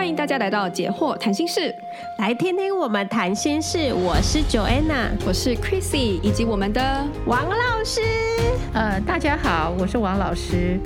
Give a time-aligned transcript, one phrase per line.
[0.00, 1.74] 欢迎大家来到解惑谈心室，
[2.16, 3.92] 来听听我们谈心事。
[3.92, 8.00] 我是 Joanna，我是 Chrissy，以及我们的王老师。
[8.72, 10.80] 呃，大家好，我是王老师。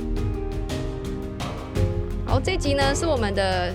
[2.27, 3.73] 好，这集呢是我们的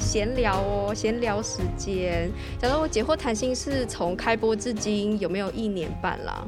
[0.00, 2.28] 闲聊哦，闲聊时间。
[2.58, 6.44] 假如我解惑谈心是从开播至今有没有一年半啦？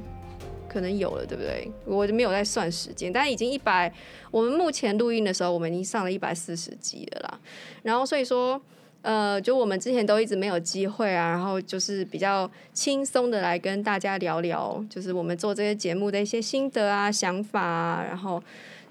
[0.77, 1.73] 可能有了，对不对？
[1.87, 3.91] 我就没有在算时间，但已经一百。
[4.31, 7.41] 我们目前录音的时候，我们已经上了一百四十集了啦。
[7.83, 8.61] 然后所以说，
[9.01, 18.05] 呃，就我们之前都一直没有机会啊，然后就是比较轻松的来跟大家聊聊，就是我们做这些节目的一些心得啊、想法啊。
[18.07, 18.43] 然后，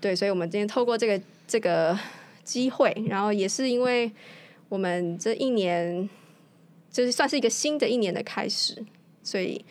[0.02, 1.96] 对，所以我们今天透过这个这个
[2.44, 4.12] 机会，然后也是因为
[4.70, 6.10] 我们这一年
[6.90, 8.84] 就是算是一个新的一年的开始，
[9.22, 9.64] 所以，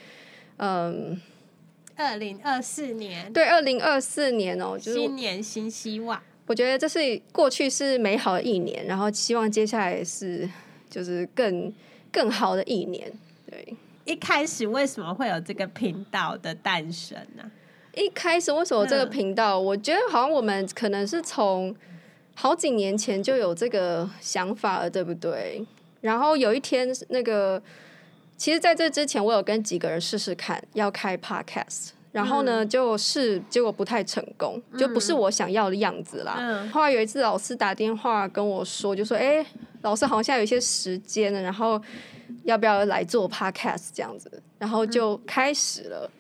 [0.59, 1.21] 嗯。
[1.97, 6.21] 二零二四年，对，二零二四年哦，就是新年新希望。
[6.47, 6.99] 我觉得这是
[7.33, 10.49] 过去是美好的一年，然后希望接下来是
[10.91, 11.73] 就是更
[12.11, 13.11] 更好的一年。
[13.49, 17.51] 对，一开始为什么会有这个频道的诞生呢？
[17.95, 19.59] 一开始为什么这个频道？
[19.59, 21.75] 我觉得好像我们可能是从
[22.35, 25.65] 好几年前就有这个想法了，对不对？
[26.01, 27.63] 然后有一天那个。
[28.37, 36.37] 其实，在这之前，我有跟几个人试试看要开 podcast，然后呢，就是结果不太成功，就不是我想要的样子啦。
[36.39, 39.45] 嗯、后来有一次，老师打电话跟我说，就说：“哎，
[39.83, 41.81] 老师好像有一些时间了，然后
[42.43, 46.11] 要不要来做 podcast 这样子？”然后就开始了，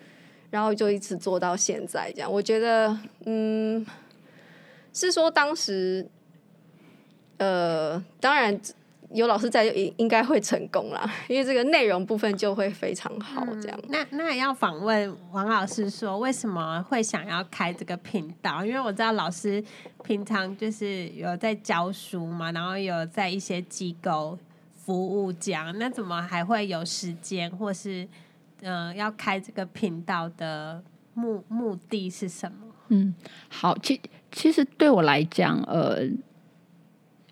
[0.50, 2.32] 然后就一直做到现在这样。
[2.32, 3.84] 我觉得，嗯，
[4.92, 6.08] 是说当时，
[7.38, 8.58] 呃，当然。
[9.14, 13.46] 有老师在，应应该会成功啦， 因为这个内容部分就会非常好。
[13.62, 18.64] 这样，嗯、那那也要访问王老师说，为什么会想要开这个频道？
[18.66, 19.62] 因为我知道老师
[20.02, 24.36] 平常就是有在教书嘛，然后有在一些机构
[24.74, 28.02] 服务讲，那怎么还会有时间，或是
[28.62, 30.82] 嗯、呃，要开这个频道的
[31.14, 32.58] 目目的是什么？
[32.88, 33.14] 嗯，
[33.48, 34.00] 好，其
[34.32, 36.08] 其实对我来讲，呃。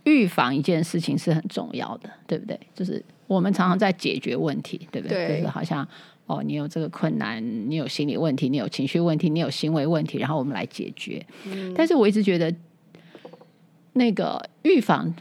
[0.05, 2.59] 预防一件事情是很重要的，对不对？
[2.75, 5.27] 就是我们常常在解决问题，对不对？
[5.29, 5.87] 对，就是好像
[6.27, 11.25] 哦，你有这个困难，你有心理问题，你有情绪问题，你有行为问题，然后我们来解决。
[11.45, 11.73] 嗯。
[11.75, 12.53] 但是我一直觉得，
[13.93, 15.15] 那个预防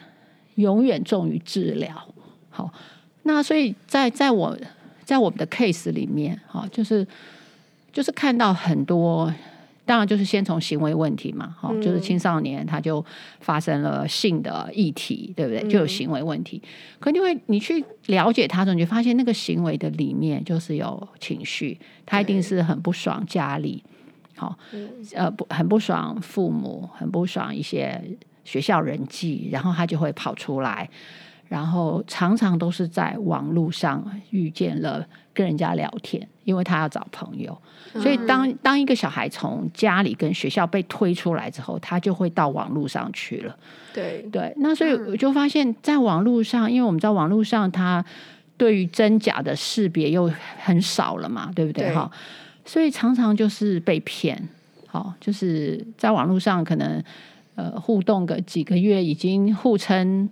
[0.55, 2.13] 永远重于治疗。
[2.49, 2.73] 好，
[3.23, 4.57] 那所以在在我
[5.03, 7.07] 在我们的 case 里面，哈，就是
[7.93, 9.33] 就是看到很多。
[9.91, 13.05] 当然，就是先从行为问题嘛，哈、嗯，就是青少年他就
[13.41, 15.67] 发生了性的议题，对不对？
[15.67, 16.61] 就有行为问题。
[16.63, 16.69] 嗯、
[17.01, 23.83] 可因为你去了解他的时候，你就发现那个行为的里面就是有情绪，他一定是很不爽家里，
[24.37, 24.57] 好，
[25.13, 28.01] 呃，不很不爽父母，很不爽一些
[28.45, 30.89] 学校人际，然后他就会跑出来。
[31.49, 37.57] 然后常常都是在网络上遇见了跟人家聊天，因为他要找朋友。
[37.95, 43.57] 所以当当一个小孩从家里跟学校被推出来之后，他就会到网络上去了。
[43.93, 48.03] 对对，那所以我就发现，在网络上，因为我们在网络上，他
[48.55, 50.31] 对于真假的识别又
[50.61, 51.93] 很少了嘛，对不对？
[51.93, 52.09] 哈，
[52.63, 54.41] 所以常常就是被骗。
[54.87, 57.03] 好，就是在网络上可能
[57.55, 60.29] 呃互动个几个月，已经互称。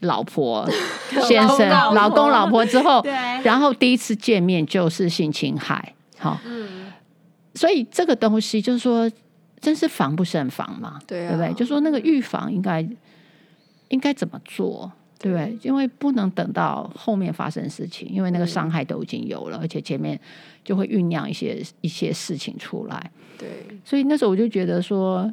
[0.00, 0.66] 老婆、
[1.28, 3.04] 先生、老公、老婆之后，
[3.44, 6.92] 然后第一次见面就是性侵害，好，嗯，
[7.54, 9.10] 所以这个东西就是说，
[9.60, 11.52] 真是防不胜防嘛，对不对？
[11.52, 12.80] 就说那个预防应该
[13.88, 15.58] 应该怎么做，对不对？
[15.62, 20.18] 因为不能等到后面发生事情，因为那个伤害都已经有了，而且前面
[20.64, 23.48] 就会酝酿一些一些事情出来，对。
[23.84, 25.30] 所以那时候我就觉得说，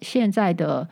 [0.00, 0.88] 现在的。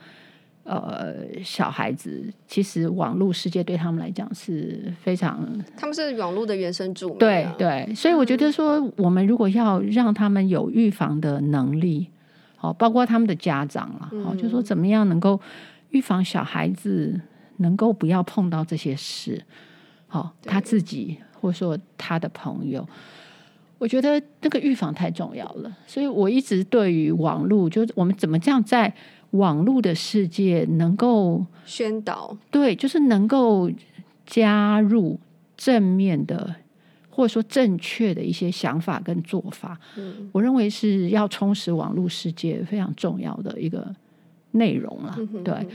[0.69, 5.47] 呃，小孩子其实网络世界对他们来讲是非常，
[5.77, 7.15] 他们是网络的原生主、啊。
[7.17, 12.07] 对对，所以我觉得说，我们如果要让他们有预防的能力，
[12.57, 15.39] 好，包括他们的家长啊，好、嗯，就说怎么样能够
[15.91, 17.17] 预防小孩子
[17.59, 19.41] 能够不要碰到这些事，
[20.07, 22.85] 好，他自己或者说他的朋友，
[23.77, 25.77] 我觉得那个预防太重要了。
[25.87, 28.93] 所以我一直对于网络，就是我们怎么这样在。
[29.31, 33.69] 网络的世界能够宣导，对，就是能够
[34.25, 35.19] 加入
[35.57, 36.55] 正面的，
[37.09, 39.77] 或者说正确的一些想法跟做法。
[39.97, 43.93] 嗯，我认为是要充实网络世界非常重要的一个
[44.51, 45.15] 内容了。
[45.17, 45.43] 嗯。
[45.43, 45.67] 对，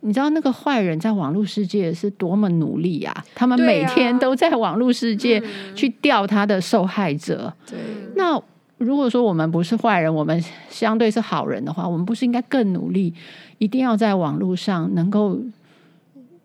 [0.00, 3.24] 你知道那个坏人在网络世界是多么努力啊！
[3.34, 5.42] 他们每天都在网络世界
[5.74, 7.52] 去钓他的受害者。
[7.68, 7.78] 对，
[8.14, 8.40] 那。
[8.82, 13.14] 如果说我们不是坏人，我们相对是好人的话，我们不是应该更努力，
[13.58, 15.38] 一定要在网络上能够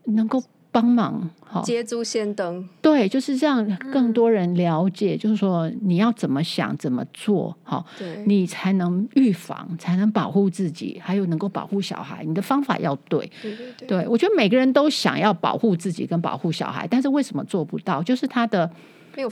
[0.06, 0.44] 能够。
[0.70, 7.84] 帮忙，好，捷足先登，对，就是让，更多人了解，嗯、就是说你要怎么想，怎么做，好，
[8.26, 12.24] 你才能预防，才能保护自己，还有能够保护小孩。
[12.24, 18.04] 你的方法要对，对对对，对，我觉得每个人都想要保护自己跟保护小孩，但是为什么做不到？
[18.04, 18.70] 就是他的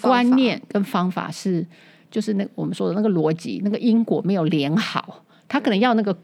[0.01, 1.63] 观念跟方法是，
[2.09, 6.15] 就是那我们说的那个逻辑，那个因果没有连好，他可能要那个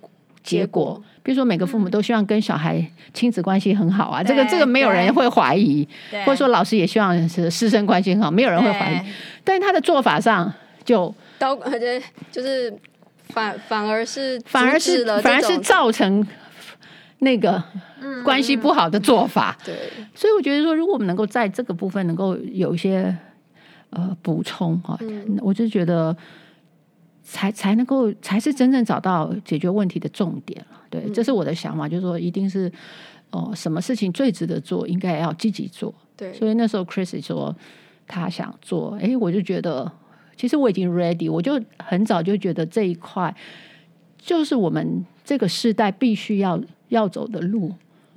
[0.43, 1.01] 结果。
[1.23, 2.83] 比如说，每个父母都希望跟小孩
[3.13, 5.87] 亲子关系很好啊，这个这个没有人会怀疑，
[6.25, 8.99] 或者说老师也希望是师生关系很好，没有人会怀疑。
[9.43, 10.51] 但是他的做法上
[10.83, 11.55] 就都，
[12.31, 12.73] 就是
[13.29, 16.25] 反反而是反而是反而是造成
[17.19, 17.63] 那个
[18.23, 19.55] 关系不好的做法。
[19.63, 19.75] 对，
[20.15, 23.15] 所以我觉得说，如果我们能够在这个部分能够有一些
[23.91, 24.99] 呃补充哈，
[25.41, 26.15] 我就觉得。
[27.23, 32.69] 才才能够才是真正找到解决问题的重点了，对，这是我的想法，就是说一定是
[33.29, 35.93] 哦，什么事情最值得做，应该要积极做。
[36.17, 37.55] 对，所以那时候 Chris 说
[38.07, 39.89] 他想做，哎，我就觉得
[40.35, 43.33] 其实我已经 ready，我就很早就觉得这一块
[44.17, 46.59] 就是我们这个时代必须要
[46.89, 47.71] 要走的路。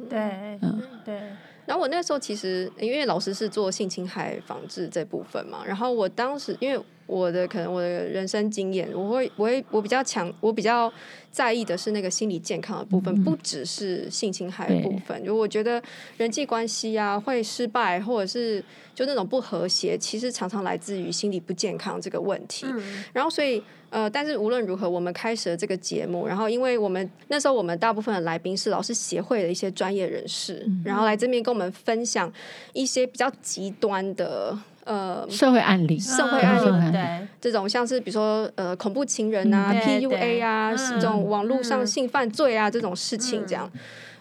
[0.09, 1.21] 对，嗯，对。
[1.66, 6.84] 然后我那时候其实因为老师是做性侵害防治这部分嘛，然后我当时因为。
[7.06, 10.92] 我的可能我的人生经验，我会我会我比较强，我比较
[11.30, 15.24] 在意的是那个心理健康的部分，不只是性侵害的部分。
[15.24, 15.82] 就我觉得
[16.16, 18.64] 人际关系啊会失败，或者是
[18.94, 22.66] 就那种不和谐，其实常常来自于心理不健康这个问题。
[23.12, 32.32] 然后所以呃，但是无论如何，我们开始了这个节目，然后因为我们那时候我们大部分的来宾是老师协会的一些专业人士，然后来这边跟我们分享
[32.72, 34.58] 一些比较极端的。
[34.84, 37.28] 呃，社会案例，社会案例，嗯、对。
[37.40, 43.70] 这种像是比如说呃，恐怖情人啊，PUA 啊，这种网络上性犯罪啊，这种事情这样。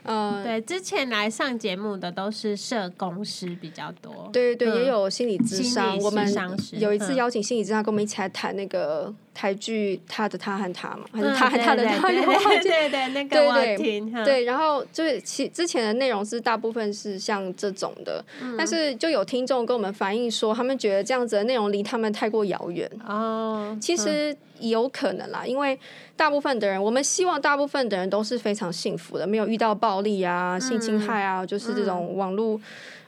[0.04, 5.98] 嗯呃，对，之前来上节目的都是社工师比较多，对对对，也有心理咨商。
[6.00, 6.28] 我们
[6.74, 12.10] 有一次邀请心理咨商跟我们一起来谈那个台剧《他的他和他》嘛，还是他和他的他？
[12.10, 14.12] 对对对，那个我听。
[14.24, 18.24] 对，然后就是其之前的内容是大部分是像这种的，
[18.58, 22.90] 但是就有听众跟我们反映说，他们觉得这样子的内容离他们太过遥远。
[23.08, 24.36] 哦，其实。
[24.70, 25.78] 有可能啦，因为
[26.16, 32.60] 大部分的人，我们希望大部分的人都是非常幸福的，没有遇到暴力啊、性侵害啊，就是这种网络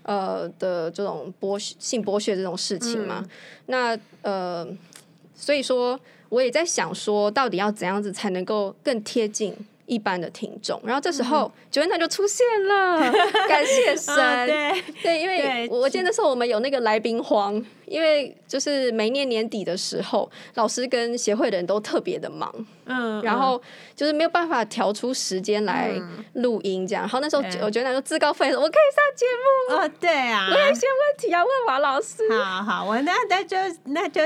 [0.04, 3.25] 呃的这种剥性剥削这种事情嘛。
[3.68, 4.68] 那呃，
[5.36, 6.00] 所以说
[6.30, 9.56] 我也在想说，到底要怎样子才能够更贴近
[9.86, 13.00] 一般的听众，然后这时候 Joanna 就出现了，
[13.48, 14.14] 感谢神。
[14.16, 22.52] 哦、对，对，因为我记得那时候我们有那个来宾荒，因为就是每年年底的时候，老师跟协会的人都特别的忙，
[22.86, 23.62] 嗯，然后
[23.96, 25.92] 就是没有办法调出时间来
[26.34, 27.04] 录音这样。
[27.04, 32.24] 然后那时候我觉得就自告奋勇，我可以上节目哦，对啊，我有一些问题要问王老师。
[32.32, 34.22] 好好，我那那就那就。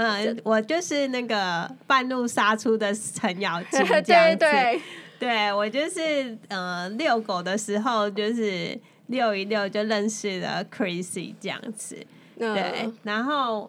[0.00, 4.36] 嗯，我就是那个半路杀出的程咬金 这样子。
[4.36, 4.80] 对对，
[5.18, 8.78] 对我就是呃遛狗的时候，就是
[9.08, 11.96] 遛一遛就认识了 Chrissy 这样子。
[12.38, 13.68] 对，然后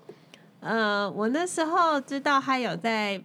[0.59, 3.19] 呃，我那时候知道他有在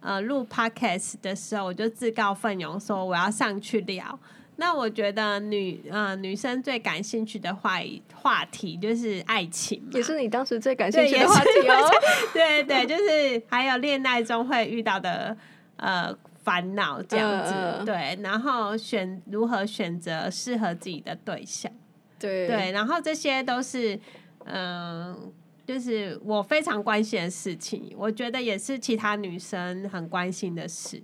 [0.00, 4.18] 呃录 Podcast 的时候，我就自告奋勇说我要上去聊。
[4.62, 7.80] 那我觉得女呃女生最感兴趣的话
[8.14, 11.90] 话题就是爱情，也是你当时最感兴趣的话题哦。
[12.32, 15.36] 对对，就是还有恋爱中会遇到的
[15.78, 21.72] 呃烦恼这样子，呃、对，然后选如何选择适合自己的对象，
[22.20, 23.96] 对对，然后这些都是
[24.44, 25.18] 嗯、呃，
[25.66, 31.02] 就是我非常关心的事情，我觉得也是其他女生很关心的事。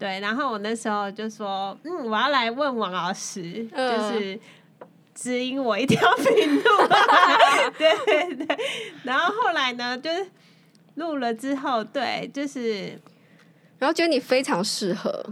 [0.00, 4.40] 对，然后我那时候就说，嗯，我要来问王老师，呃、就是
[5.14, 6.62] 指引我一条 频路。
[7.76, 8.58] 对对对，
[9.04, 10.26] 然后后来呢，就是
[10.94, 12.98] 录了之后，对，就是，
[13.78, 15.22] 然后觉得你非常适合，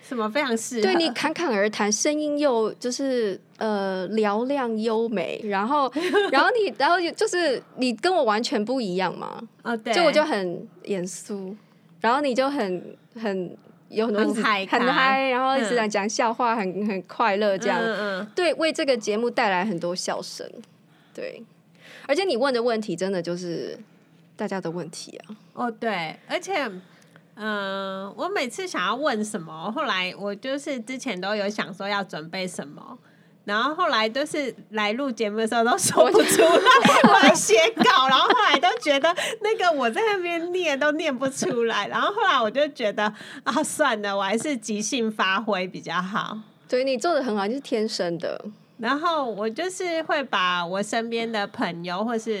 [0.00, 0.82] 什么非常适合？
[0.82, 5.92] 对，你侃侃而谈，声音又就是呃嘹亮优美，然后
[6.30, 11.56] 然后你然后就是你跟我完全不一样嘛，哦对，就我就很严肃，
[12.00, 13.56] 然后你就很很。
[13.92, 20.50] 有很多很嗨，很嗨，然后一直在讲笑话，很、嗯、很快乐，这样，对，为这个节目带来很多笑声，
[21.14, 21.42] 对，
[22.08, 23.78] 而且你问的问题真的就是
[24.34, 26.66] 大家的问题啊，哦，对，而且，
[27.34, 32.98] 嗯、呃，我每次想要问什么，后来我就是之前都有想说要准备什么。
[33.44, 46.38] 然后后来都是来录节目的时候都说不出来，我在写稿，然后后来都觉得那个我在那边念都念不出来，然后后来我就觉得啊，算了，我还是即兴发挥比较好。
[46.68, 48.44] 对，你做的很好，就是天生的。
[48.78, 52.40] 然后我就是会把我身边的朋友，或是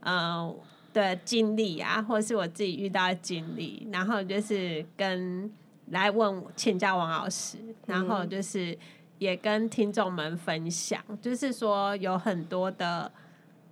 [0.00, 0.56] 嗯、呃、
[0.92, 5.52] 的经历啊，或是我自己遇到的经历，然后就是跟
[5.90, 8.78] 来问请教王老师，然后就是
[9.22, 13.10] 也跟听众们分享，就是说有很多的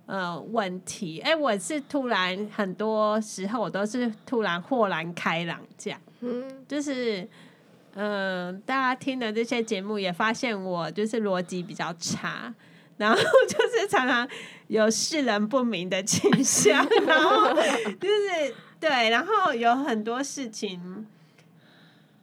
[0.05, 7.27] 呃问题，哎，我是突然很多时候我都是突然豁然开朗这样，嗯，就是。
[7.93, 12.53] 嗯、呃，大家听了这些节目也发现我就是逻辑比较差，
[12.95, 13.17] 然后
[13.49, 14.25] 就是常常
[14.67, 17.49] 有世人不明的倾向，然后
[17.99, 21.05] 就是对，然后有很多事情，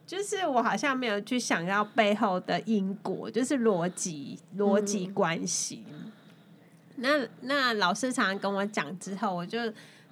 [0.09, 5.85] 就是我好像没有去想到背后的因果，就是逻辑逻辑关系。
[5.91, 6.11] 嗯、
[6.95, 9.59] 那那老师常常跟我讲之后，我就。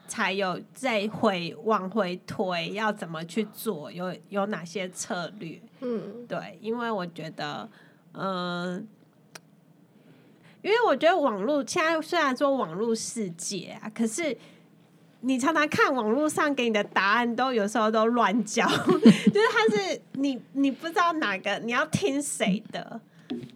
[0.10, 3.92] 才有再回往回推，要怎么去做？
[3.92, 5.60] 有有哪些策略？
[5.82, 7.70] 嗯，对，因为我觉得，
[8.14, 8.84] 嗯、呃，
[10.62, 14.38] 因为我觉得网络现在虽然说网络世界啊，可是
[15.28, 18.66] 你常常看网络上给你的答案，都有时候都乱叫，
[18.96, 23.00] 就是他是你你不知道哪个你要听谁的，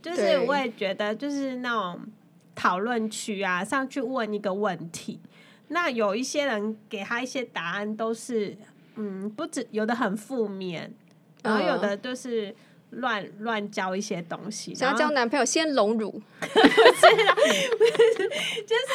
[0.01, 2.01] 就是我也觉得，就是那种
[2.53, 5.17] 讨论区啊，上去问一个问题。
[5.69, 8.57] 那有一些人给他一些答案，都是
[8.95, 10.93] 嗯，不止有的很负面，
[11.41, 12.53] 然后有的就是
[12.91, 14.74] 乱乱教一些东西。
[14.75, 17.36] 想要交男朋友，先隆乳， 不是啦，
[18.67, 18.86] 就是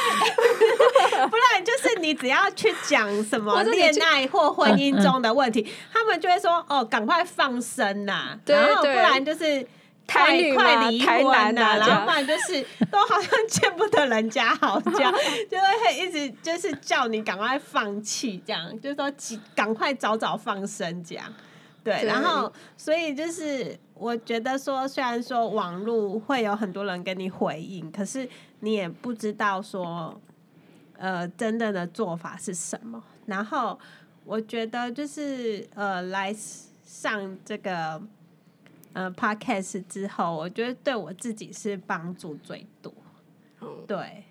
[1.28, 9.66] 不然就是你只要去讲什么恋爱或婚姻中的问题，他们就会说哦，赶快放生呐，然后不然就是。
[10.08, 15.12] 太快离婚了，然后不然就是都好像见不得人家好，这样
[15.50, 19.12] 就会一直就是叫你赶快放弃，这样就是说
[19.56, 21.24] 赶快早早放生，这样
[21.82, 22.04] 对。
[22.04, 28.28] 然后所以就是我觉得说，虽然说网络会有很多人跟你回应，可是
[28.60, 30.20] 你也不知道说
[30.98, 33.02] 呃真正的做法是什么。
[33.26, 33.78] 然后
[34.24, 36.34] 我觉得就是呃来
[36.84, 38.02] 上这个。
[38.98, 42.90] 呃，Podcast 之后，我觉得对我自己是帮助最多。
[43.60, 44.24] 嗯、对，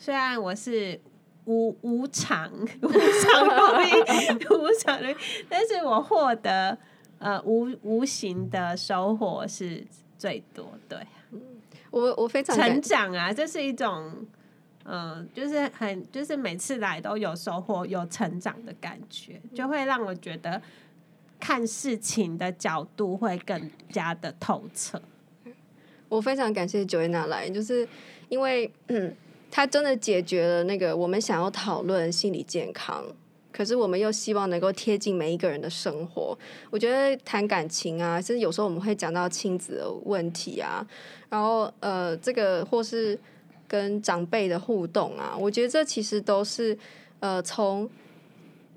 [0.00, 1.00] 虽然我是
[1.44, 2.50] 无无偿
[2.82, 5.14] 无偿录音 无偿的，
[5.48, 6.76] 但是我获得
[7.18, 9.84] 呃无无形的收获是
[10.18, 10.72] 最多。
[10.88, 10.98] 对，
[11.90, 14.12] 我我非常成长啊，这是一种
[14.84, 20.60] 嗯、呃，就是很就是每次来都有收获、有成长的感觉，就会让我觉得。
[21.40, 25.00] 看事情的角度会更加的透彻。
[26.08, 27.88] 我非常感谢 Joanna 来，就是
[28.28, 29.14] 因为嗯，
[29.48, 33.04] 他真的解决了那个我们想要讨论心理健康，
[33.58, 36.38] 可是我们又希望能够贴近每一个人的生活。
[36.70, 40.86] 我觉得谈感情啊，甚至有时候我们会讲到亲子的问题啊，
[41.28, 43.18] 然后呃，这个或是
[43.66, 46.78] 跟长辈的互动啊，我觉得这其实都是
[47.18, 47.90] 呃从。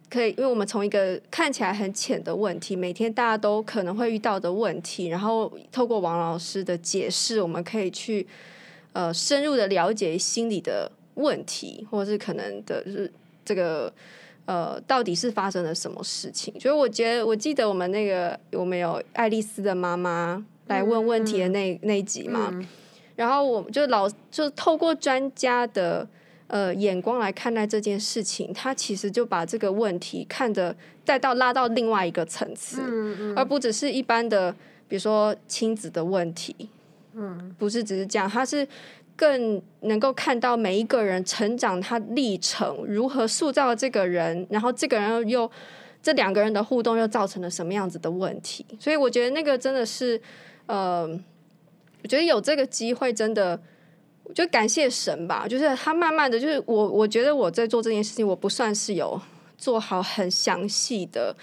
[0.09, 8.27] 可以，因为我们从一个看起来很浅的问题，每天大家都可能会遇到的问题，然后透过王老师的解释，我们可以去
[8.91, 13.09] 呃深入的了解心理的问题，或者是可能的是
[13.45, 13.93] 这个
[14.45, 16.53] 呃到底是发生了什么事情。
[16.60, 22.67] 所以我觉得，我记得我们那个我们有爱丽丝的妈妈来问问题的那、嗯、那一集嘛，嗯、
[23.15, 26.07] 然后我就老就透过专家的。
[26.53, 32.81] 呃，眼光来看待这件事情，他其实就把这个问题看得带到拉到另外一个层次，
[33.38, 34.51] 而不只是一般的，
[34.89, 36.53] 比如说亲子的问题，
[37.13, 38.67] 嗯，不是只是这样，他是
[39.15, 45.50] 更能够看到每一个人成长他历程如何塑造这个人，然后这个人又
[46.01, 50.22] 这两个人的互动又造成了什么样子的问题，所以我觉得那个真的是，
[50.65, 51.08] 呃，
[52.03, 53.60] 我觉得有这个机会真的。
[54.34, 59.20] 就感谢神吧，就是他慢慢的就是我，我觉得我在做这件事情，我不算是有
[59.58, 61.36] 做好很详细的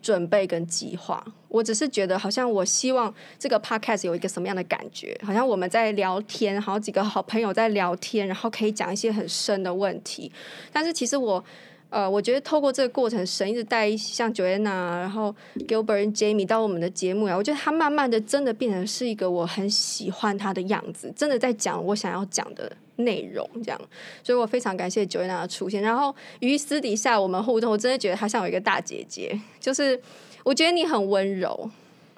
[0.00, 10.30] 准备跟计划，我只是觉得好像我希望这个 podcast 有一个什么样的感觉，好像我们在聊天，好几个好朋友在聊天，然后可以讲一些很深的问题，
[10.72, 11.44] 但是其实我。
[11.92, 15.34] 呃，我觉得透过这个过程，神一直带像 Joanna，然后
[15.66, 23.80] Gilbert、Jamie 到我们的节目啊，我觉得他慢慢的真的变成是一个我很喜欢他的样子，真的在讲我想要讲的内容，这样，
[24.22, 25.82] 所以我非常感谢 Joanna 的出现。
[25.82, 30.00] 然后于私底下我们互动，我真的觉得她像我一个大姐姐，就是
[30.44, 31.70] 我觉得你很温柔。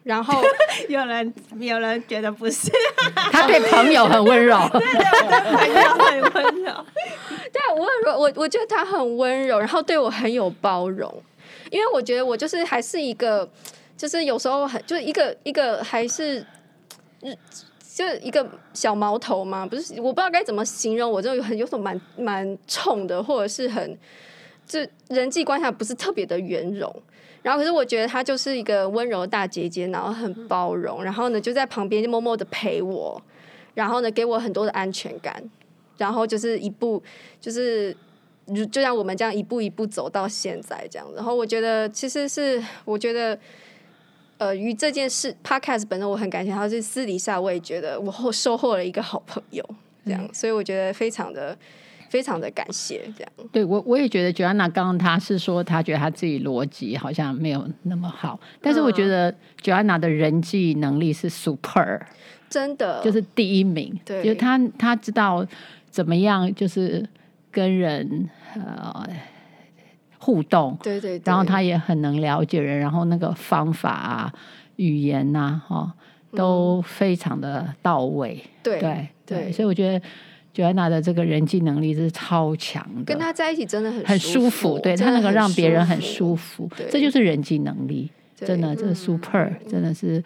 [0.04, 0.42] 然后
[0.88, 2.68] 有人有人觉得不是，
[3.30, 5.90] 他对朋友很温柔，对 对，对朋友
[6.24, 6.86] 很温柔，
[7.52, 11.22] 对我我我我觉得他很温柔，然后对我很有包容，
[11.70, 13.48] 因为我觉得我就是还是一个，
[13.96, 16.44] 就是有时候很就是一个一个还是
[17.94, 23.98] 就一个小毛头嘛，不是，我不知道该怎么形容，我就有很有种蛮蛮冲的，或者是很，
[24.66, 26.90] 就人际关系不是特别的圆融。
[27.42, 33.20] 然后可是我觉得他就是一个温柔的大姐姐，然后很包容，然后呢就在旁边就默默的陪我，
[33.74, 35.42] 然后呢给我很多的安全感，
[35.98, 37.02] 然后就是一步
[37.42, 37.94] 就是
[38.72, 41.06] 就像我们这样一步一步走到现在这样。
[41.14, 43.38] 然后我觉得其实是我觉得。
[44.42, 49.64] 呃，于这件事，Podcast 本身我很感谢他，是私底下我也觉得我后收获了一个好朋友，
[50.04, 51.56] 这样，嗯、所以我觉得非常的
[52.10, 53.32] 非常的感谢，这样。
[53.52, 59.32] 对我我也觉得 Joanna 刚刚他是说他觉得他自己逻辑好像没有那么好，但是我觉得
[59.62, 62.00] Joanna 的人际能力是 super，
[62.50, 65.46] 真的就是第一名，对，就他他知道
[65.88, 67.08] 怎么样就是
[67.52, 69.06] 跟人呃。
[70.24, 74.32] 互动，对对，对，然后他也很能了解人，然后那个方法啊、
[74.76, 75.92] 语言呐、啊，哈、哦，
[76.36, 78.40] 都非常的到位。
[78.62, 80.00] 对对对，所以我觉得
[80.54, 84.78] Joanna 的这个人际能力是超强的，跟他在一起真的很很舒服。
[84.78, 90.22] 对，他能够让别人很舒服，对，这就是人际能力，真的，这是 super，真的是。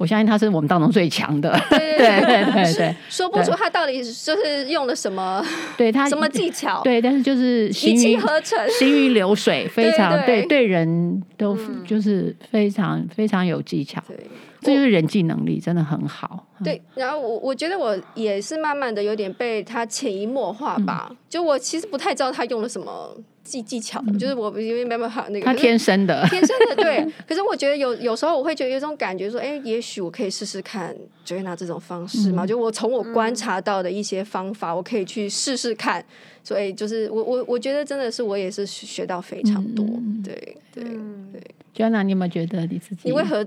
[0.00, 5.44] 我相信他是我们当中最强的，对对对 对对，说不出他到底就是用了什么，
[5.76, 10.70] 对他什么技巧，对，但是就是一气呵成，行云流水，非常对对。
[10.70, 14.16] 人都就是非常非常有技巧，对，
[14.60, 16.46] 这就是人际能力真的很好。
[16.62, 23.14] 对，然后我我觉得我也是慢慢的有点被他潜移默化吧，就我其实不太知道他用了什么。
[23.50, 27.04] 技技巧，就是我因为没办法那个，他天生的， 天生的对。
[27.26, 32.46] 可是我觉得有有时候我会觉得有一种感觉说，哎，也许我可以试试看 Joanna 这种方式嘛。
[32.46, 36.04] 就我从我观察到的一些方法，我可以去试试看。
[36.42, 39.84] 所以就是我我我觉得真的是我也是学到非常多。
[40.24, 41.42] 对对对
[41.76, 43.02] ，Joanna，你有没有觉得你自己？
[43.04, 43.44] 你为何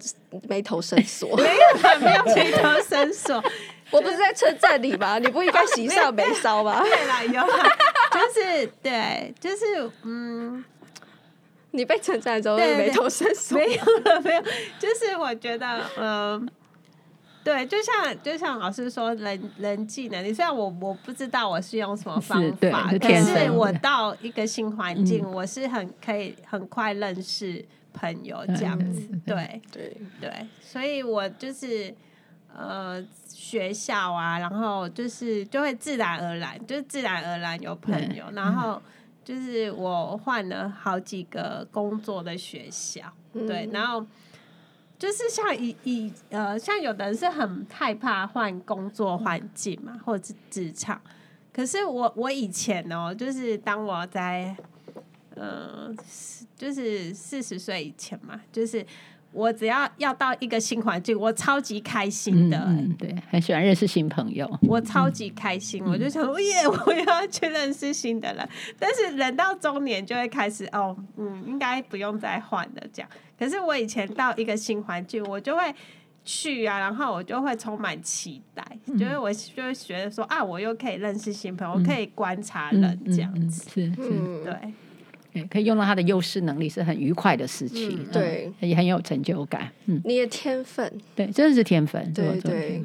[0.48, 1.36] 眉头深锁？
[1.36, 3.44] 没有没有眉头深锁。
[3.92, 5.18] 我不是在称赞你吗？
[5.20, 6.82] 你不应该喜上眉梢吗？
[6.84, 10.64] 对啦，有，就是对，就是嗯，
[11.72, 14.42] 你被称赞之后眉头深锁，没有了，没有，
[14.80, 16.50] 就是我觉得，嗯，
[17.44, 31.94] 对，就像就像老师说人人际能力，虽然我我不知道我是用什么方法，是可是我到一个新环境，嗯、我是很可以很快认识朋友这样子，对对对，所以我就是。
[32.56, 38.26] 呃，学校啊，然后就是就会自然而然，就是自然而然有朋友。
[38.28, 38.80] 嗯、然后
[39.26, 43.02] 就是我换了好几个工作的学校，
[43.34, 44.06] 嗯、对，然后
[45.00, 51.02] 就是像以以呃，像有的人是很害怕换工作环境嘛，或者是职场。
[51.52, 54.56] 可是我我以前哦，就是当我在
[55.36, 55.92] 呃，
[56.56, 58.86] 就是四十岁以前嘛，就是。
[59.34, 62.58] 我只要要到一个新环境，我超级开心的。
[62.60, 64.50] 嗯嗯，对，很喜欢认识新朋友。
[64.62, 68.48] 我超级开心，嗯、我就想说，耶，我要去认识新的人。
[68.80, 73.10] 但是人到中年就会开始，哦，嗯，应该不用再换了这样。
[73.38, 75.74] 可是我以前到一个新环境，我就会
[76.24, 84.74] 去啊，然后我就会充满期待，嗯、就是我就会觉得说啊，我又可以认识新朋友，嗯、我可以观察人这样子，是是，嗯、
[85.34, 85.44] 对。
[85.46, 89.72] 可以用到他的优势能力是很愉快的事情，嗯、对、嗯，也很有成就感。
[89.86, 92.84] 嗯，你的天分，对，真的是天分，对对。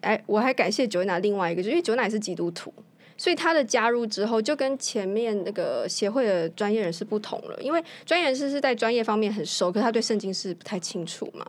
[0.00, 2.72] 哎，我还感谢 Joanna 另外一个，就因为 Joanna 也是基督徒，
[3.16, 7.58] 所以他的加入之后，就跟前面那个协会的专业人士不同了。
[7.60, 11.44] 因为专业人士是在专业方面很熟，可是他对圣经是不太清楚嘛。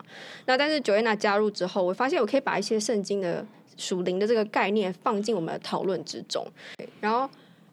[0.48, 3.46] 那但是 Joanna 加入之后，我发现我可以把一些圣经的
[3.78, 6.46] 属灵的这个概念放进我们的讨论之中，
[7.00, 7.30] 然后。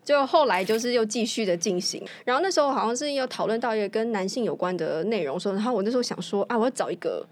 [0.07, 7.27] 就后来就是又继续的进行，然后那时候好像是要讨论到一个跟男性有关的内容，说，然后我那时候想说啊，我要找一个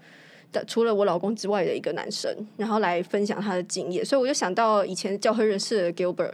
[0.51, 6.33] 的除了我老公之外的一个男生，然后来分享他的经验，所以我就想到以前教会认识的 Gilbert，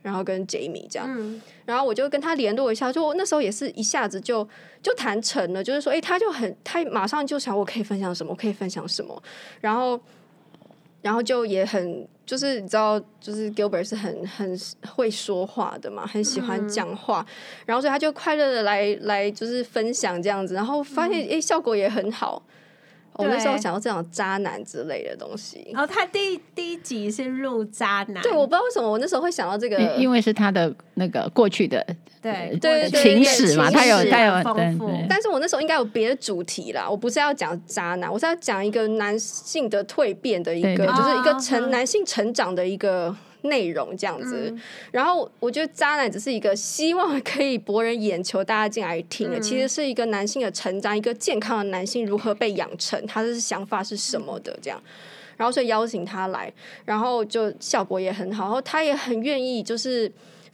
[0.00, 4.48] 然后跟 Jamie 这样，嗯、然后我就跟他联络一下，就那时候也是一下子就
[4.82, 9.22] 就谈成了，就是说，哎，他就很他马上就想我可以分享什么，我可以分享什么，
[9.60, 10.00] 然后。
[11.02, 14.58] 然后就也很，就是你知道，就是 Gilbert 是很很
[14.94, 17.26] 会说话的嘛，很喜欢讲话，嗯、
[17.66, 22.42] 然后所以他就快乐的来来就是分享这样子，然后发现诶、嗯、效果也很好。
[23.14, 25.70] 我那时候想要这种渣男之类的东西。
[25.72, 31.84] 然后他第一第一集是入渣男，对，我不知道为什么我那时候会想到这个，因为是他的那个过去的
[32.20, 34.90] 对对情史嘛，他有他有丰富。
[35.08, 43.14] 但是我那时候应该有别的主题啦，我不是要讲渣男，我是要讲一个男性的蜕变的一个，就是一个成男性成长的一个。
[43.42, 54.82] 内容这样子，嗯、然后我觉得渣男只是一个希望可以博人眼球，大家进来听的，嗯、其实是一个男性的成长，一个健康的男性如何被养成，他的想法是什么的这样。
[55.36, 56.52] 然后所以邀请他来，
[56.84, 60.10] 然后就效果也很好，然后他也很愿意就是。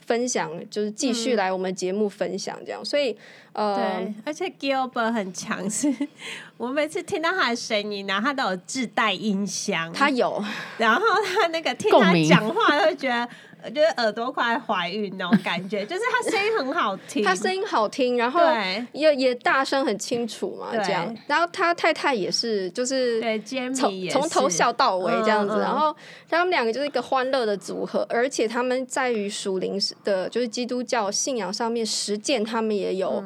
[0.09, 3.15] 分享就是继续来我们节目分享这样，嗯、所以
[3.53, 5.93] 呃，对，而且 Gilbert 很强势，
[6.57, 10.43] 我每次听到他的声音，然后他都有自带音箱，他有，
[10.79, 13.29] 然后他那个听他讲话，就觉得。
[13.61, 18.41] 我觉得耳朵快怀孕那种感觉，就是他声音很好听，他声音好听，然后
[18.93, 21.13] 也也大声很清楚嘛，这样。
[21.27, 23.21] 然后他太太也是，就是
[23.75, 25.55] 从从头笑到尾这样子。
[25.55, 25.95] 嗯嗯、然后
[26.29, 33.21] 他们两个就是一个欢乐的组合，而且他们在于属灵的，就是基督教信仰上面实践，他们也有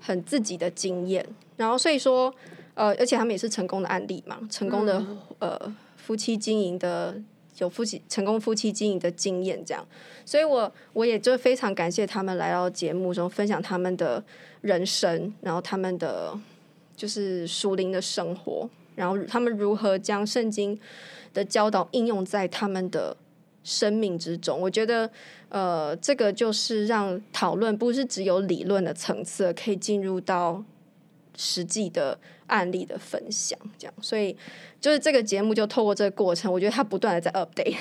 [0.00, 1.24] 很自己的经验。
[1.28, 2.34] 嗯、然后所以说，
[2.74, 7.14] 呃，而且他们也是成功的案例嘛，成功的、嗯、呃夫妻经营的。
[7.58, 9.86] 有夫妻成功夫妻经营的经验，这样，
[10.24, 14.22] 所以我我也就非常感谢他们来到节目中分享他们的
[14.60, 16.38] 人生，然后他们的
[16.94, 20.78] 就是属灵的生活，然后他们如何将圣经
[21.32, 23.16] 的教导应用在他们的
[23.64, 24.60] 生命之中。
[24.60, 25.10] 我觉得，
[25.48, 30.62] 呃，这个就是让讨论不是只有理论的层次，可以进入到
[31.36, 34.36] 实际的案例的分享，这样，所以。
[34.86, 37.74] 就是这个节目，就透过这个过程，我觉得他不断的在 update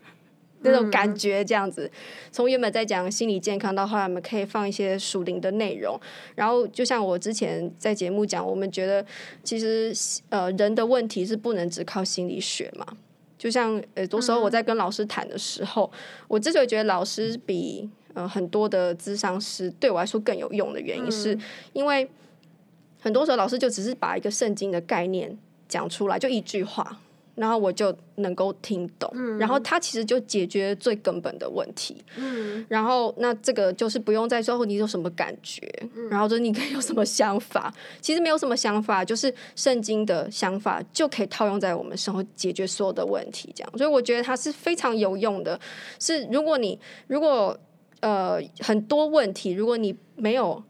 [0.62, 1.90] 那种感觉，这样子。
[2.32, 6.00] 从原本在讲心理健康，到后来我们可以放一些属灵的内容。
[6.36, 9.04] 然后，就像我之前在节目讲，我们觉得
[9.44, 9.94] 其实
[10.30, 12.96] 呃人的问题是不能只靠心理学嘛。
[13.36, 15.92] 就像呃，多时候我在跟老师谈的时候，
[16.28, 21.38] 我之所以觉得老师比呃很多的咨商师对我来说更有用的原因，是
[21.74, 22.08] 因为
[22.98, 25.36] 很多时候老师就只是把一个圣经的概念。
[25.68, 26.98] 讲出来就一句话，
[27.34, 32.02] 然后我就能够听懂，嗯、然后他其实就解决最根本的问题。
[32.16, 35.60] 嗯，然后那这个就是不用再说你有什么感觉，
[35.94, 43.52] 嗯、然后就你可以有什么想法，其实没有什么想法，就是圣经的想法就可以套用在我们生活，解决所有的问题。
[43.54, 45.60] 这样，所以我觉得它是非常有用的。
[46.00, 47.56] 是如果你如果
[48.00, 50.62] 呃很多问题，如果你没有。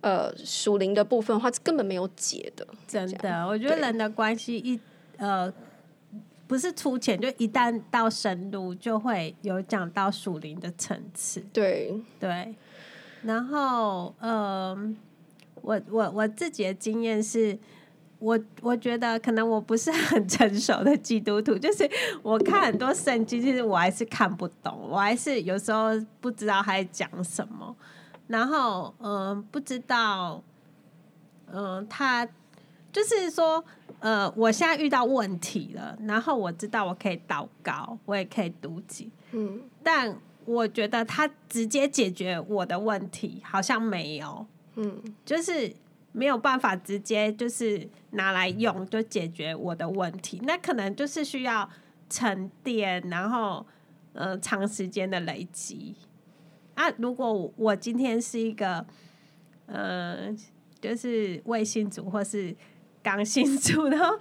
[0.00, 2.66] 呃，属灵的部分的话，是根本没有解的。
[2.86, 4.80] 真的，我觉得人的关系一
[5.18, 5.52] 呃，
[6.46, 11.44] 不是粗浅，就一旦到深入，就会有讲到属灵的层次。
[11.52, 12.54] 对对。
[13.22, 14.96] 然后，嗯、呃，
[15.60, 17.58] 我我我自己的经验是，
[18.18, 21.86] 我我觉得可能我不是很成熟的基督徒，就是
[22.22, 25.90] 我看很多圣经，其实我还是看不懂，我还是有时候
[26.22, 27.76] 不知道他在讲什么。
[28.30, 30.40] 然后，嗯、呃，不知道，
[31.46, 32.24] 嗯、呃，他
[32.92, 33.64] 就是说，
[33.98, 45.74] 呃，我现在遇到问题了，然后我知道我可以祷告，我也可以读经，嗯，但我觉得他直接解决我的问题好像没有，嗯，就是
[46.12, 51.68] 没有办法直接就是拿来用就解决我的问题，那可能就是需要
[52.08, 53.66] 沉淀，然后，
[54.12, 55.96] 呃，长时间的累积。
[56.74, 58.84] 啊，如果我今天是一个，
[59.66, 60.34] 呃，
[60.80, 62.54] 就是未信主或是
[63.02, 64.18] 刚信主， 然后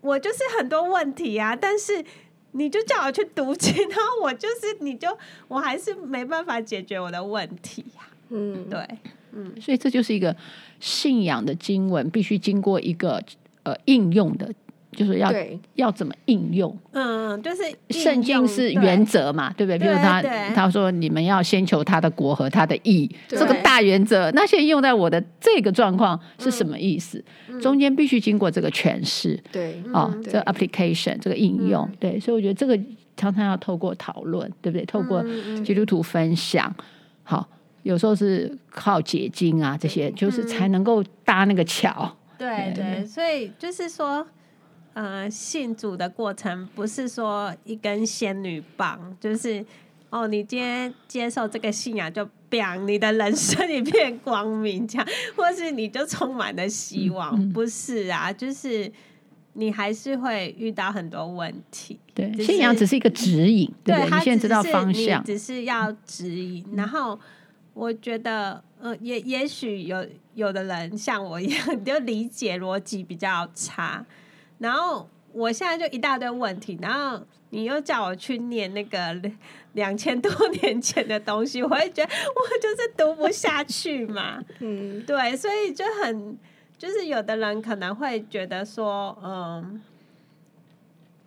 [0.00, 2.04] 我就是很多问题啊，但是
[2.52, 5.08] 你就叫我去读经， 然后我就是你就
[5.48, 8.08] 我还是没办法解决我的问题呀。
[8.28, 8.86] 嗯，对，
[9.32, 10.34] 嗯，所以这就是一个
[10.80, 13.22] 信仰的经文，必须经过一个
[13.62, 14.52] 呃应用的。
[14.96, 15.30] 就是要
[15.74, 16.74] 要怎么应用？
[16.92, 19.78] 嗯，就是圣经是原则嘛，对，不对？
[19.78, 20.22] 比如他
[20.54, 24.30] 他说你们要先求他的国和他的义，这个大原则。
[24.32, 27.22] 那现在用在我的这个状况是什么意思？
[27.48, 32.18] 嗯、中间必须经过这个诠释，对，哦，这个 application 这个应用，嗯、对。
[32.18, 32.76] 所以我觉得这个
[33.18, 34.84] 常常要透过讨论，对不对？
[34.86, 35.22] 透过
[35.62, 36.74] 基督徒分享，
[37.22, 37.46] 好，
[37.82, 42.16] 有时候是靠解经啊，这些就是才能够搭那个桥。
[42.38, 44.26] 对对，所以就是说。
[44.96, 49.62] 呃，信主的过程不是说一根仙女棒，就是
[50.08, 55.06] 哦，你今天接受这个信仰就，bang，你的人生一片光明，这样，
[55.36, 58.90] 或是你就充满了希望，嗯嗯、不是啊，就是
[59.52, 62.00] 你还是会遇到很多问题。
[62.14, 66.64] 对，是信仰只是一个指引，对，对，你现在知道方向，只是要指引。
[66.70, 67.20] 嗯、然后
[67.74, 74.02] 我觉得，呃，也也许有有的人像我一样， 就理解逻辑比较差。
[74.58, 79.20] 然后我现在就一大堆问题，然后你又叫我去念那个
[79.74, 80.30] 两千多
[80.62, 84.42] 年前的东西，我会觉得我就是读不下去嘛。
[84.60, 86.38] 嗯，对，所以就很
[86.78, 89.82] 就是有的人可能会觉得说，嗯，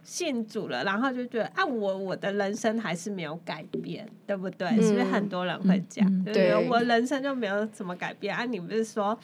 [0.04, 4.68] 信主了，然后就觉得啊，我我的人生还是没有改变，对不对？
[4.70, 6.04] 嗯，是不是很多人会讲？
[6.08, 8.46] 嗯，对，我人生就没有怎么改变啊？
[8.46, 9.18] 你不是说？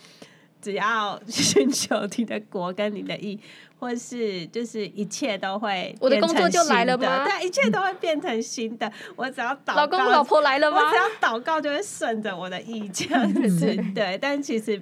[0.65, 3.39] 只要寻求你的国跟你的意，
[3.77, 7.23] 或是就是一切都会，我的工作就来了吗？
[7.23, 8.91] 对，一切都会变成新的。
[9.15, 10.79] 我只要祷告，老公老婆来了吗？
[10.79, 13.75] 我只要祷告就会顺着我的意这样子。
[13.93, 14.81] 对，但其实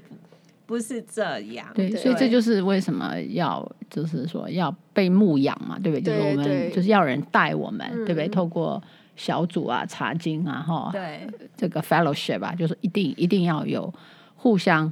[0.66, 1.68] 不是这样。
[1.76, 6.02] 对，所以这就是为什么要，就是说要被牧养嘛，对不对？
[6.02, 8.30] 就是我们就是要人带我们，对不对？
[8.30, 8.82] 透过
[9.18, 13.94] 小组啊、查经啊，哈，对，这个 fellowship 啊，就是一定一定要有
[14.38, 14.92] 互相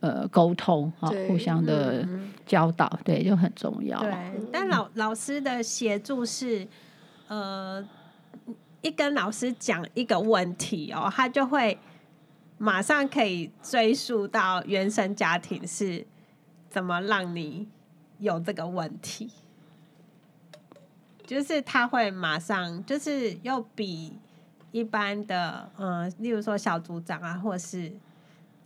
[0.00, 2.06] 呃沟通啊，互相的
[2.44, 4.00] 教导，对，就很重要。
[4.00, 4.12] 对，
[4.52, 6.66] 但老老师的协助是，
[7.28, 7.86] 呃，
[8.82, 11.78] 一跟老师讲一个问题哦，他就会。
[12.62, 16.06] 马上可以追溯到原生家庭是
[16.68, 17.66] 怎么让你
[18.18, 19.30] 有这个问题，
[21.26, 24.12] 就是他会马上就是又比
[24.72, 27.90] 一般的嗯、呃，例如说小组长啊，或是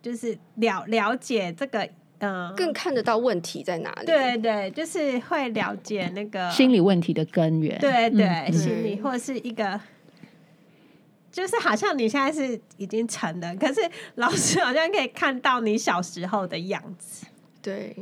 [0.04, 1.80] 就是了了解这个
[2.18, 4.04] 嗯，呃、更看得到问题在哪里。
[4.06, 7.78] 对对，就是会了解那个心理问题的根源。
[7.78, 9.80] 对对，嗯、心理或是一个。
[11.32, 13.80] 就是好像你现在是已经成了，可是
[14.14, 17.26] 老师好像可以看到你小时候的样子。
[17.60, 17.92] 对，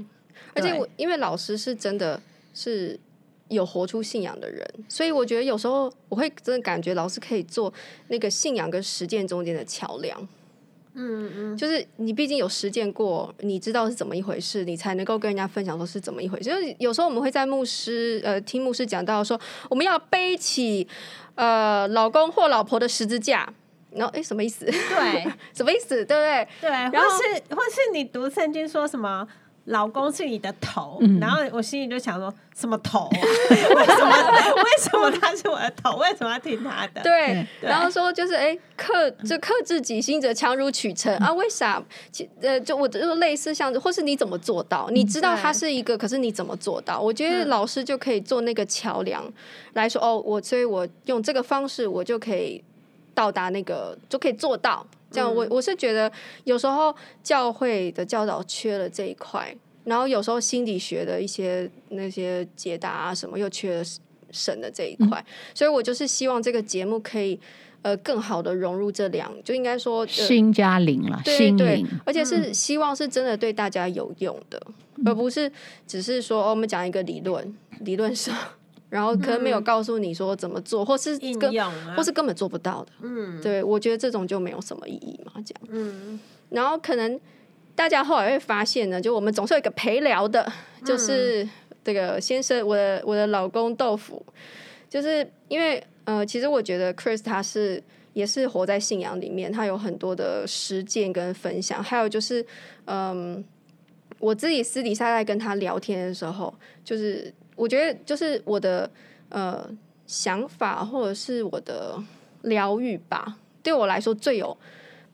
[0.54, 2.20] 而且我因为老师是真的
[2.52, 3.00] 是
[3.48, 7.72] 有活出信仰的人，所以我觉得有时候我会真的感觉老师可以做
[8.08, 10.28] 那个信仰跟实践中间的桥梁。
[10.94, 16.44] 嗯嗯，就是你毕竟有实践过，你知道是怎么一回事，你才能够跟人家分享说是怎么一回事。
[16.50, 20.86] 就是有时候我们会在牧师呃听牧师讲到说，我们要背起。
[21.34, 23.50] 呃，老公或老婆的十字架，
[23.92, 24.66] 然后哎，什么意思？
[24.66, 26.04] 对， 什么意思？
[26.04, 26.48] 对不对？
[26.60, 29.26] 对，然后或是或是你读圣经说什么，
[29.66, 33.10] 老公是你的头，嗯、然后我心里就想说，什么头、啊？
[33.50, 34.54] 为什么？
[34.56, 35.96] 为什么他是我的头？
[35.98, 37.00] 为什么要听他的？
[37.00, 41.32] 对，对然后说就是哎，克就克制己心者强如取成、嗯、啊？
[41.34, 41.80] 为啥？
[42.10, 44.88] 其呃，就我就类似像，或是你怎么做到？
[44.90, 47.00] 你知道他是一个，可是你怎么做到？
[47.00, 49.22] 我觉得老师就可以做那个桥梁。
[49.74, 52.62] 来说哦，我所以，我用这个方式，我就可以
[53.14, 54.84] 到达那个，就可以做到。
[55.12, 56.10] 这样，我我是觉得
[56.44, 63.84] 有时候教会的教导缺了这一块，然后有时候心理学的一些那些解答啊什么又缺了
[64.30, 67.38] 神的这一块，嗯、所以我就是希望这个节目可以
[67.82, 74.60] 呃更好的融入这两，就应该说、呃、心加灵了，对对对，而且是希望是真的对大家有用的，
[74.96, 75.50] 嗯、而不是
[75.86, 78.34] 只是说、哦、我们讲一个理论，理论上。
[78.92, 82.92] 然后可能没有告诉你说怎么做，嗯、或是根，啊、或是根本做不到的。
[83.00, 85.62] 嗯，对，我觉得这种就没有什么意义嘛，这样。
[85.70, 87.18] 嗯，然后可能
[87.74, 90.46] 大家后来会发现呢，就我们总是有一个陪聊的，
[90.84, 91.48] 就是
[91.82, 94.22] 这个先生，我的我的老公豆腐，
[94.90, 102.44] 就是因为呃，其实我觉得 Chris 他是也是活在信仰里面，他有很多的实践跟分享，还有就是
[102.84, 103.42] 嗯，
[104.18, 106.52] 我自己私底下在跟他聊天的时候，
[106.84, 107.32] 就是。
[107.56, 108.90] 我觉得就是我的
[109.28, 109.68] 呃
[110.06, 112.02] 想法，或者是我的
[112.42, 113.38] 疗愈吧。
[113.62, 114.56] 对我来说最有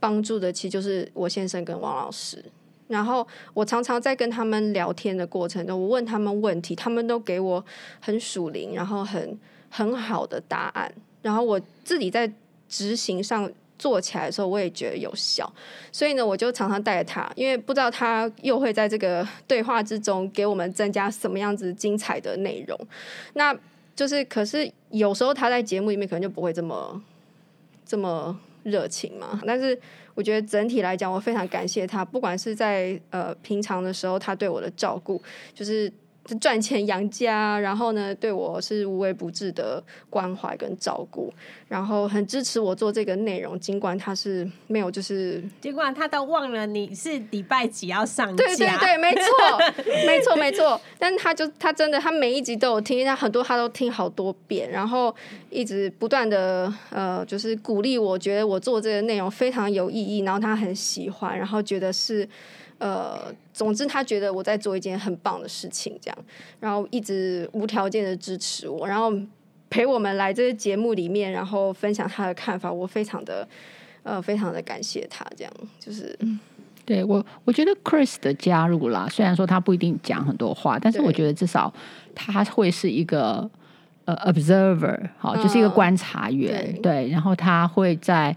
[0.00, 2.44] 帮助的，其实就是我先生跟王老师。
[2.86, 7.64] 然后我常常在跟他们聊天的过程中，我问他们问题，他们都给我
[8.00, 10.92] 很属灵，然后很很好的答案。
[11.22, 12.32] 然后我自己在
[12.68, 13.50] 执行上。
[13.78, 15.50] 做起来的时候，我也觉得有效，
[15.92, 22.78] 所以呢，我就常常带着他，因为不知道他又会在这个对话之中给我们增加什么样子精彩的内容。
[23.34, 23.56] 那
[23.94, 27.02] 就是，可是有时候他在节目里面可能就不会这么
[27.86, 29.40] 这么热情嘛。
[29.46, 29.78] 但是
[30.14, 35.22] 我觉得整体来讲，我非常感谢他，不管是在呃平常的时候，他对我的照顾，
[35.54, 35.92] 就是。
[36.36, 41.32] 赚钱养家，然后呢，对我是无微不至的关怀跟照顾，
[41.68, 49.24] 然后很支持我做这个内容，尽管他是没有，就是尽管他都忘了你是礼拜几要上架，对对对，没错，
[50.06, 55.14] 没错没错，但是他就他真的他每一集都有听，他很多他都听好多遍，然后
[55.50, 62.28] 一直不断的呃，就是鼓励我，觉得我做这个内容非常有意义，然后他很喜欢，然后觉得是。
[62.78, 66.18] 呃，总之他觉得我在做一件很棒的事情，这样，
[66.60, 69.12] 然后一直无条件的支持我，然后
[69.68, 73.46] 陪我们来这个节目里面，然后分享他的看法，我非常的
[74.04, 76.16] 呃，非常的感谢他，这样就是，
[76.84, 81.72] 对我，我觉得 Chris 的加入啦，虽然说他不一定讲很多话，但是我觉得至少
[82.14, 83.50] 他会是一个
[84.04, 88.36] 呃 observer，好，就是一个观察员，嗯、对，对，然后他会在。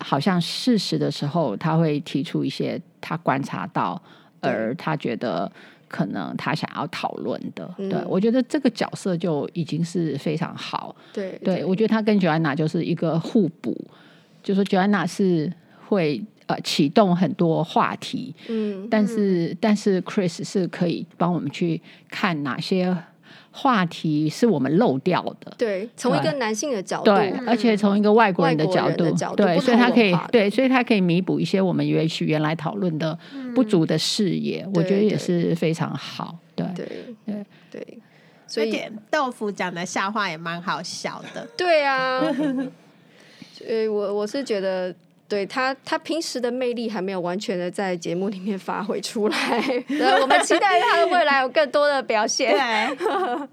[0.00, 4.00] 好像事实的时候，他会提出一些他观察到，
[4.40, 5.50] 而他觉得
[5.88, 7.72] 可能他想要讨论的。
[7.76, 10.94] 对，对我觉得这个角色就已经是非常好。
[11.12, 13.76] 对，对我觉得他跟 Joanna 就是一个互补，
[14.42, 15.52] 就是 Joanna 是
[15.86, 21.80] 会呃启动很多话题，嗯，但是但是 Chris 是可以帮我们去
[22.10, 22.96] 看哪些
[23.50, 33.18] 话题是我们漏掉的，对，从一个男性的角度，对，而且从一个外国人的角度，角度对，所以他可以对，所以他可以弥补一些我们也许原来讨论的
[33.54, 36.66] 不足的视野，嗯、我觉得也是非常好，对。
[36.74, 36.86] 对
[37.24, 37.98] 对对，
[38.46, 42.20] 所以豆腐讲的笑话也蛮好笑的，对啊，
[43.52, 44.94] 所以我我是觉得。
[45.28, 49.36] 对他，他平时的魅力还没有完全的在节目里面发挥出来。
[50.22, 52.50] 我们期待他的未来有更多的表现。
[52.96, 53.48] 对，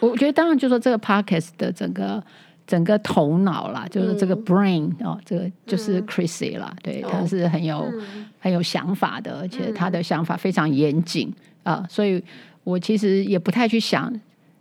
[0.00, 2.22] 我觉得当然就说这个 podcast 的整个
[2.64, 11.28] 整个头脑啦，就是这个 brain、嗯、哦，这个就是 Chrissy 啦，嗯、对，他是很有、嗯、很有想法的，而且他的想法非常严谨
[11.64, 12.22] 啊、呃，所以
[12.62, 14.12] 我其实也不太去想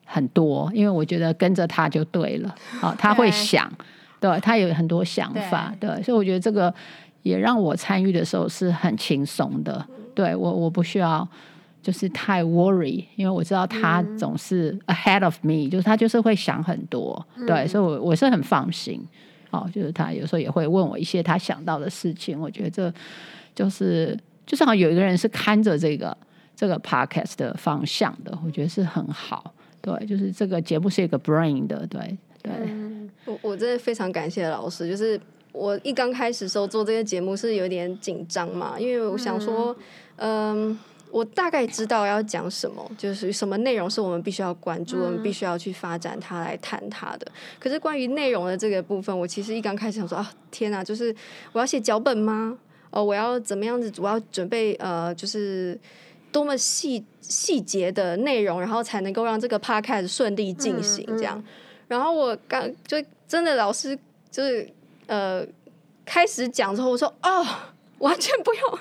[0.04, 2.50] 很多，因为我觉得跟着他就对了。
[2.82, 3.72] 啊、哦，他会想。
[4.24, 6.74] 对，他有很多想法，对，对，所以我觉得这个
[7.24, 9.86] 也让我参与的时候是很轻松的。
[10.16, 11.28] 对我，我不需要
[11.82, 19.06] 就是太 worry，因为我知道他总是 ahead of me，就是他就是会想很多，对，所以我我是很放心。
[19.52, 22.94] 哦，就是他有时候也会问我一些他想到的事情，我觉得这
[23.54, 26.18] 就是就是好有一个人是看着这个
[26.56, 29.54] 这个 podcast 的方向的，我觉得是很好。
[29.82, 32.18] 对，就是这个节目是一个 brain 的，对。
[32.44, 32.54] 对，
[33.26, 34.88] 我我真的非常感谢老师。
[34.88, 35.20] 就是
[35.52, 39.76] 我一刚开始时候做这个节目是有点紧张嘛，因为我想说，
[40.18, 40.80] 嗯、呃，
[41.10, 47.32] 我大概知道要讲什么，就是什么内容是我们必须要关注，我们必须要去发展它来谈它的。
[47.60, 51.16] 可是关于内容的这个部分，我其实一刚开始想说啊，天哪，就是
[51.54, 52.58] 我要写脚本吗？
[52.90, 53.92] 哦，我要怎么样子？
[53.98, 55.80] 我要准备呃，就是
[56.32, 61.44] 多么细细节的内容，然后才能够让这个 podcast 顺利进行这样。
[61.88, 63.98] 然后我刚就真的老师
[64.32, 64.68] 就是
[65.08, 65.46] 呃
[66.06, 67.46] 开始讲之后，我说哦，
[68.00, 68.80] 完全不用，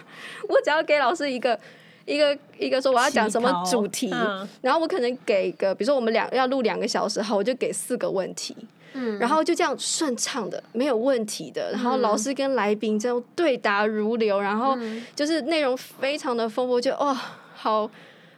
[0.48, 1.58] 我只要给老师一个
[2.04, 8.56] 一个一个说我要讲什么主题，嗯、然后我可能给个比如说我们两要录两个小时，好，我就给四个问题，
[8.94, 11.50] 嗯，然后就这样顺畅的没有问题。
[11.50, 14.76] 的，然后老师跟来宾这样对答如流，然后
[15.14, 17.16] 就是内容非常的丰富，就哦
[17.54, 17.88] 好，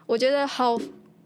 [0.07, 0.79] 我觉得好。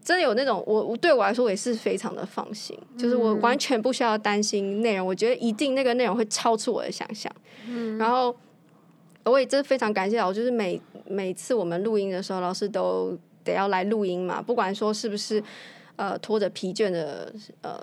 [0.09, 7.31] 真的有那种，我我对我来说我也是非常的放心，嗯、就是我完全不需要担心内容，我觉得一定那个内容会超出我的想象。
[7.67, 8.35] 嗯，然后
[9.23, 15.43] 我也真的非常感谢老师，就是每每次我们录音的时候，老师都得要来录音嘛，不管说是不是
[15.95, 17.79] 呃拖着疲倦的呃。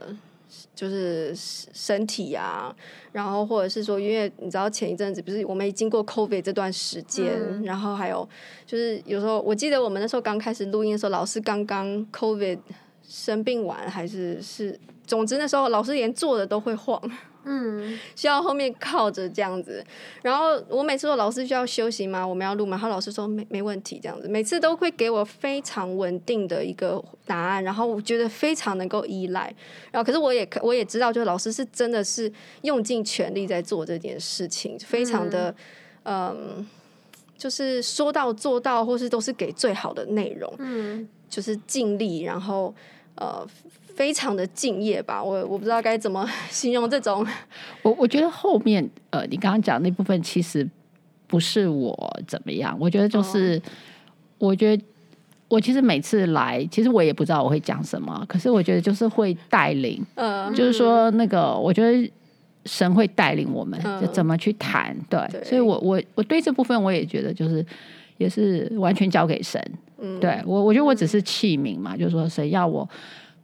[0.74, 2.74] 就是身体啊，
[3.12, 8.28] 然后或者是说，因为你知道前一阵子不是我们经过 COVID 这段时间，嗯、然后还有
[8.64, 12.58] 就是有时候我记得我们那时候刚开始录音的时候，老师刚刚 COVID
[13.02, 17.00] 生病完，还是是，总之那时候老师连坐的都会晃。
[17.48, 19.82] 嗯，需要后面靠着这样子，
[20.20, 22.26] 然后我每次说老师需要休息吗？
[22.26, 22.72] 我们要录吗？
[22.72, 29.42] 然后老师说没没问题，这样子，每次都会给我非常稳定的一个答案，然后我觉得非常能够依赖。
[29.92, 32.30] 然后可是我也我也知道，就是老师是真的是
[32.62, 35.54] 用尽全力在做这件事情，非常的
[36.02, 36.66] 嗯、呃，
[37.38, 42.74] 就是说到做到，或是都是给最好的内容，嗯，就是尽力，然后
[43.14, 43.46] 呃。
[43.96, 47.26] 非常的敬业吧，我我不知道该怎么 形容这种。
[47.82, 50.68] 我我觉得后面呃，你刚刚讲那部分其实
[51.26, 53.62] 不是我怎么样，我觉得就是，哦、
[54.48, 54.84] 我觉得
[55.48, 62.12] 我其实每次来，其实我也不知道我会讲什么，可是我觉得就是会带领，嗯，就是说那个，我觉得
[62.66, 67.64] 神会带领我们就怎么去谈，对所以我我我对这部分我也觉得就是
[68.18, 69.58] 也是完全交给神，
[69.98, 72.86] 嗯，对我我觉得我只是器皿嘛，就是说谁要我。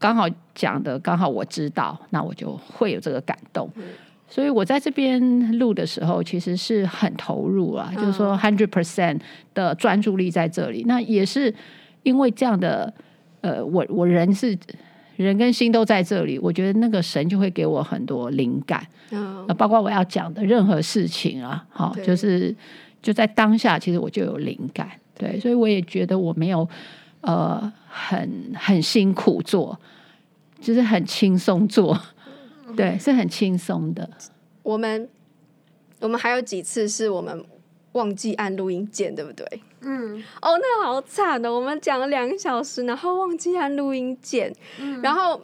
[0.02, 3.70] 刚好讲的刚好我知道，那我就会有这个感动。
[3.76, 3.84] 嗯、
[4.28, 9.20] 所以我在这边录的时候，其实是很投入啊，嗯、就是说 hundred percent
[9.54, 10.82] 的专注力在这里。
[10.88, 11.54] 那也是
[12.02, 12.92] 因为这样的，
[13.42, 14.58] 呃，我我人是
[15.14, 18.84] 人跟心都在这里，我觉得那个神就会给我很多灵感。
[19.12, 22.52] 嗯，包括我要讲的任何事情啊，好，就是
[23.00, 24.88] 就在当下，其实我就有灵感。
[25.16, 26.68] 对，所以我也觉得我没有。
[27.24, 29.78] 呃，很很辛苦做，
[30.62, 32.00] 就是很轻松做，
[32.76, 34.08] 对，是很轻松的。
[34.62, 35.08] 我们
[36.00, 37.44] 我们还有几次是我们
[37.92, 39.46] 忘记按录音键，对不对？
[39.80, 40.22] 嗯。
[40.40, 45.40] 哦，那好惨的，我们讲了两个小时，然后忘记按录音键，嗯、然后。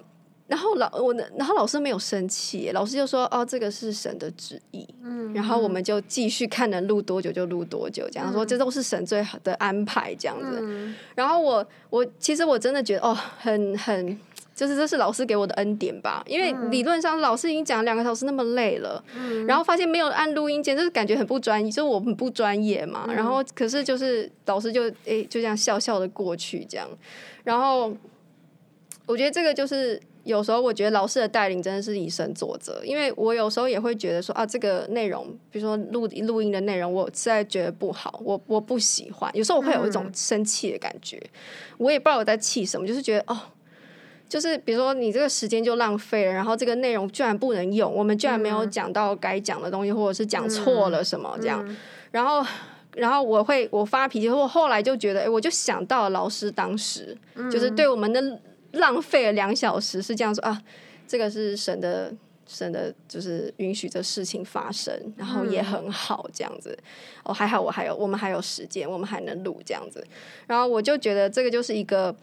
[0.48, 10.58] 然后老我的，然后老师没有生气，老师就说：“哦，这个是神的旨意。”嗯，然后我们就继续看能录多久就录多久，这样、嗯、说这都是神最好的安排，这样子。
[10.62, 14.18] 嗯、然后我我其实我真的觉得哦，很很
[14.58, 23.04] 就是这是老师给我的恩典吧，因为理论上老师已经讲两个小时那么累了，嗯、然后发现没有按录音键，就是感觉很不专业，就是我很不专业嘛。
[23.06, 26.88] 嗯、然后可是就是老师就诶、欸、就这样笑笑的过去这样，
[27.44, 27.96] 然后
[29.06, 30.00] 我觉得这个就是。
[30.24, 39.34] 有时候我觉得老师的带领真的是以身作则，因为我有时候也会觉得说啊，这个内容，比如说录录音的内容，我实在觉得不好，我我不喜欢。
[39.34, 41.30] 有时候我会有一种生气的感觉，嗯、
[41.78, 43.40] 我也不知道我在气什么，就是觉得哦，
[44.28, 51.76] 就是比如说你这个时间就浪费了，然后这个内容居然不能用，我们居然没有讲到该讲的东西，或者是讲错了什么这样，
[52.10, 52.44] 然后
[52.94, 57.16] 然后我会我发脾气，我后来就觉得，哎，我就想到了老师当时
[57.50, 58.40] 就是对我们的。
[58.72, 60.62] 浪费了两小时，是这样说啊，
[61.06, 62.14] 这个是神的
[62.46, 66.78] 神的，就是允许这事情发生，然后也很好这样子。
[67.24, 70.06] 哦，还好我还有我们还有时间，我们还能录这样子。
[70.46, 72.14] 然后我就觉得这个就是一个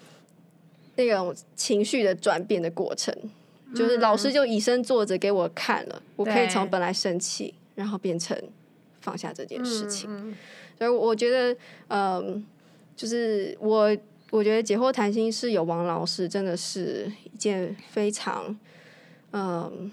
[0.96, 3.14] 那种情绪的转变的过程，
[3.76, 8.38] 就是老师就以身作则给我看了，我可以从本来生气，然后变成
[9.02, 10.36] 放下这件事情。
[10.78, 11.58] 所以我觉得，
[11.89, 12.46] 嗯，
[12.96, 13.96] 就是我。
[14.32, 18.54] 我觉得解惑谈心是有王老师，真的是一件非常，
[19.32, 19.89] 嗯，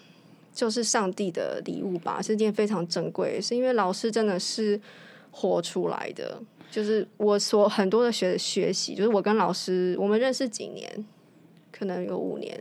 [0.52, 3.40] 就是上帝的礼物吧，是一件非常珍贵。
[3.40, 4.80] 是因为老师真的是
[5.30, 6.42] 活出来的，
[6.72, 11.06] 就是我所很多的学学习，就是我跟老师我们认识几年，
[11.70, 12.60] 可能有五年。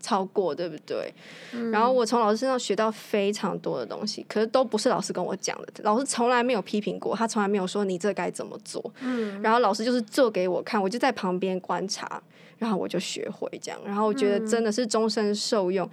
[0.00, 1.12] 超过对不对？
[1.52, 5.66] 嗯、然后我从老师身上学到非常多的东西，可是都不是老师跟我讲的。
[5.82, 8.82] 老师从来没有批评过，他从来没有说你这该怎么做。
[9.00, 12.22] 嗯，然后老师就是做给我看，我就在旁边观察，
[12.58, 13.80] 然后我就学会这样。
[13.84, 15.84] 然后我觉得真的是终身受用。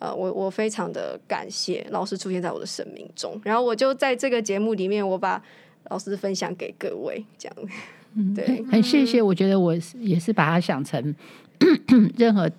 [0.00, 3.40] 嗯、呃，我我非常的感谢老师出现在我的生命中。
[3.42, 5.42] 然后我就在这个节目里面，我把
[5.90, 7.56] 老师分享给各位，这样。
[8.14, 9.20] 嗯，对，很谢谢。
[9.20, 11.14] 我觉得我也是把它想成
[12.16, 12.50] 任何。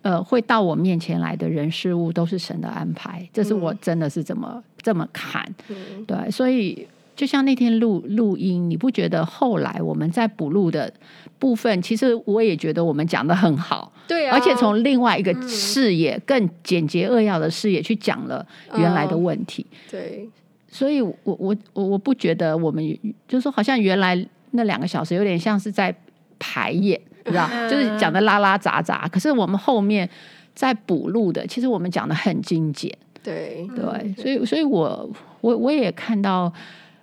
[0.00, 5.44] 呃，会到我面前来的人事物都是神的安排，这是我真的是这么、嗯、这么看。
[5.68, 10.90] 嗯、对，所以就像那天录录音，你不觉得后来我们在补录的
[11.40, 13.92] 部分，其实我也觉得我们讲的很好。
[14.06, 18.46] 对啊，而且从另外一个视野，嗯、更简洁扼要的视野去讲了
[18.76, 19.66] 原来的问题。
[19.68, 20.28] 哦、对，
[20.78, 22.84] 所以我我我我不觉得我们
[23.26, 25.94] 就是说好像原来那两个小时有点像是在
[26.38, 27.00] 排演。
[27.24, 30.08] 知道，就是讲的拉拉杂杂，可是我们后面
[30.54, 32.90] 在补录的，其实我们讲的很精简。
[33.22, 35.10] 对对，所以所以我
[35.42, 36.50] 我我也看到，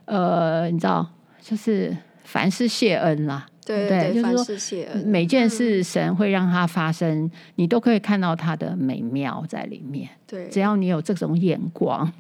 [0.06, 1.08] 呃，你知道，
[1.40, 10.10] 就是凡事谢恩啦，对对，就是说每件事神会让它发生，你都可以看到它的美妙在里面。
[10.26, 12.12] 对，只要你有这种眼光，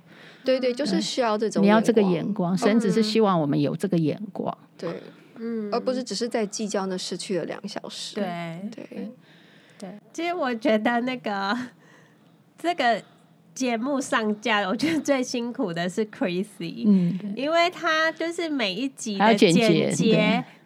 [0.45, 4.57] 对对，就是需要这种，你要这个眼光，神只是希望我们有这个眼光。
[4.77, 5.01] 对。
[5.37, 8.15] 嗯，而不是只是在计较那失去了两小时。
[8.15, 9.11] 对对。
[9.77, 11.53] 对，其实我觉得那个
[12.57, 13.03] 这个
[13.53, 20.17] 节目上架，我觉得最辛苦的是 Chrissy，嗯，因为他就是每一集的剪辑，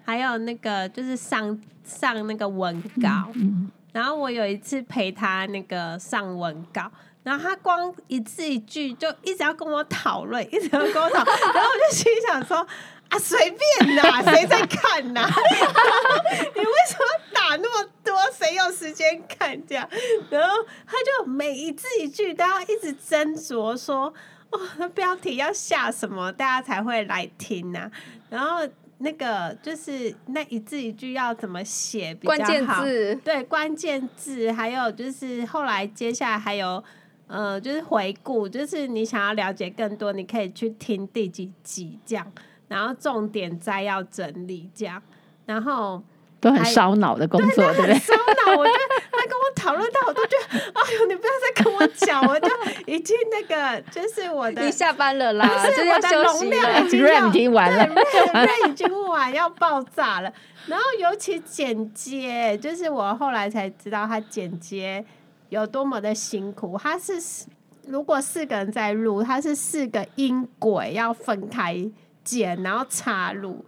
[0.03, 6.91] 还有那个就是上上那个文稿，嗯，然后我有一次陪他那个上文稿，
[7.24, 12.65] 然后他光一字一句就一直要跟我讨论，一直要跟我讨论， 然后我就心想说。
[13.09, 13.39] 啊，随
[13.80, 15.28] 便啦， 谁在看呐？
[16.53, 18.15] 你为什么打那么多？
[18.32, 19.89] 谁有时间看这样？
[20.30, 20.55] 然后
[20.86, 24.13] 他就每一字一句都要一直斟酌，说
[24.51, 27.89] 哦，那标题要下什么，大家才会来听呐？
[28.30, 28.59] 然后
[28.99, 32.38] 那个就是那一字一句要怎么写比较好？
[32.38, 36.84] 关键字对，关键字，还有就是后来接下来还有
[37.30, 42.25] 呃，就是回顾，就是你想要了解更多，你可以去听第几集这样。
[42.67, 45.01] 然后重点摘要整理这样，
[45.45, 46.03] 然后
[46.39, 47.95] 都很烧脑的工作，对不对？
[47.97, 48.80] 烧脑，我觉得
[49.11, 52.47] 他跟我讨论到，我都觉得，哎呦，你不要再跟我讲，我就
[52.86, 60.32] 已经那个，就是我的，你下班了啦，就是我的容量已经要已经完了，对，已经完要爆炸了。
[60.67, 65.03] 然后尤其剪接，就是我后来才知道他剪接
[65.49, 66.77] 有多么的辛苦。
[66.77, 67.45] 他是
[67.85, 71.91] 如果四个人在录，他是四个音轨要分开。
[72.21, 73.65] 剪，然后插入，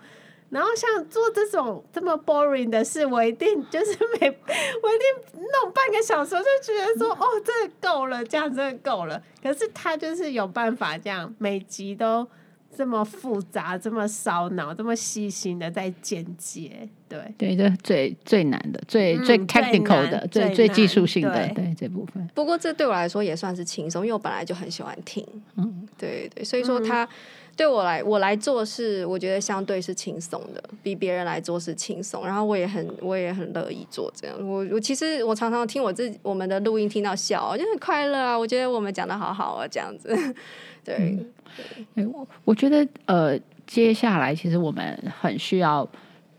[0.49, 9.19] 然后像做这种这么 boring 的事，我一定就是每我一定弄半个小时，就觉得说哦，这个够了，这样真的够了。
[9.41, 12.27] 可是他就是有办法这样，每集都
[12.75, 16.87] 这么复杂，这么烧脑，这么细心的在剪接。
[17.37, 22.25] 对对，这最最难的，最最 technical 的，最最技术性的，对这部分。
[22.33, 25.25] 不过这对我来说也算是轻松，因为我本来就很喜欢听。
[25.57, 27.07] 嗯，对对，所以说他。
[27.53, 34.35] 对我来我来做是我觉得相对是轻松的，比别人来做是轻松，然后我也很我也很乐意做这样。
[34.39, 38.39] 我我其实我常常听我自己我们的录音听到笑，就很快乐啊。
[38.39, 40.09] 我觉得我们讲的好好啊，这样子。
[40.83, 43.37] 对，嗯、对我我觉得呃，
[43.67, 45.87] 接下来其实我们很需要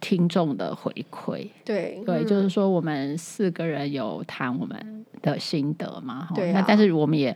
[0.03, 1.49] 听众的回馈。
[1.65, 7.35] 对对，就是说我们四个人有谈我们的心得嘛，对、啊，那但是我们也。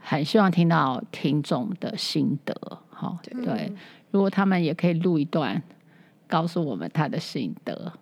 [0.00, 2.54] 很希望听到听众的心得，
[2.88, 3.70] 哈，对，
[4.12, 5.60] 如果他们也可以录一段，
[6.26, 7.92] 告诉我们他的心得，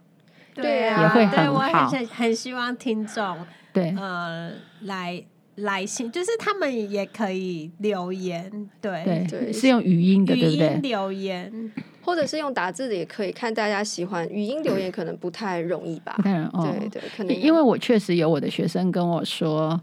[0.54, 1.52] 对啊，也会很好。
[1.54, 3.38] 我很很希望听众，
[3.72, 5.24] 对，呃，来
[5.56, 10.76] 来信，就是他们也可以留言，对，对，是用语音的，对不对？
[10.82, 11.72] 留言，
[12.06, 14.26] 或者是用打字的也可以，看大家喜欢。
[14.30, 16.14] 语音留言可能不太容易吧？
[16.16, 19.78] 不太容易，哦、对对，可能因为我确实有我的学生跟我说。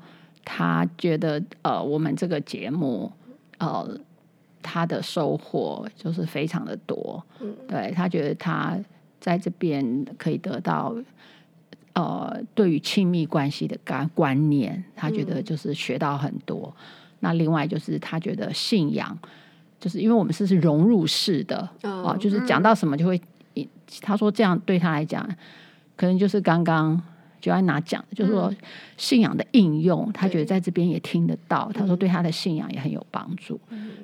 [0.45, 3.09] 他觉得呃，我们这个节目
[3.59, 3.97] 呃，
[4.61, 7.23] 他的收获就是非常的多。
[7.39, 8.77] 嗯，对，他觉得他
[9.21, 10.93] 在这边可以得到
[11.93, 16.75] 呃，对于亲密关系的观观念，他觉得就是学到很多。
[16.77, 16.83] 嗯。
[17.21, 19.17] 那另外就是他觉得信仰，
[19.83, 23.19] 就是因为我们是是融入式的哦，呃，就是讲到什么就会，
[23.99, 25.27] 他说这样对他来讲，
[25.97, 27.01] 可能就是刚刚。
[27.43, 28.49] 就安娜讲的，就是说
[28.95, 31.69] 信仰的应用，他觉得在这边也听得到。
[31.73, 33.59] 他说对他的信仰也很有帮助。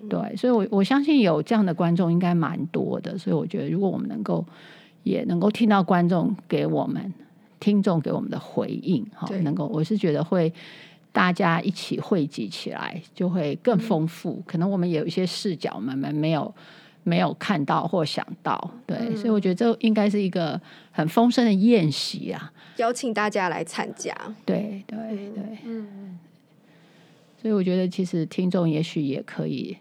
[0.10, 3.18] 对，所以我我相信有这样的观众应该蛮多的。
[3.18, 4.46] 所以我觉得，如果我们能够
[5.04, 7.14] 也能够听到观众给我们
[7.62, 10.54] 听众给我们的回应，哈，能够我是觉得会
[11.12, 14.42] 大家一起汇集起来，就会更丰富。
[14.46, 16.54] 可能我们有一些视角，我们没有。
[17.02, 20.60] 没有看到或想到，对，嗯、所以我觉得这应该是一个
[20.92, 22.52] 很丰盛的宴席啊！
[22.76, 24.14] 邀请大家来参加，
[24.46, 24.98] 对对
[25.34, 26.20] 对，嗯，
[27.42, 29.76] 所以我觉得其实听众也许也可以，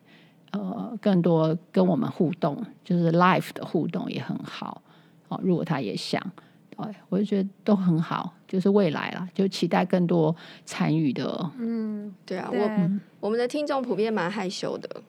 [0.53, 4.81] 呃，更多跟我们互动，就是 live 的互动也很好。
[5.27, 6.23] 哦，如果他也想，
[6.71, 10.35] 对，我就觉得都很好，就是未来啦，就期待更多
[10.65, 11.51] 参与的。
[11.59, 12.91] 嗯，对啊，对我
[13.21, 15.03] 我们的听众普遍蛮害羞的。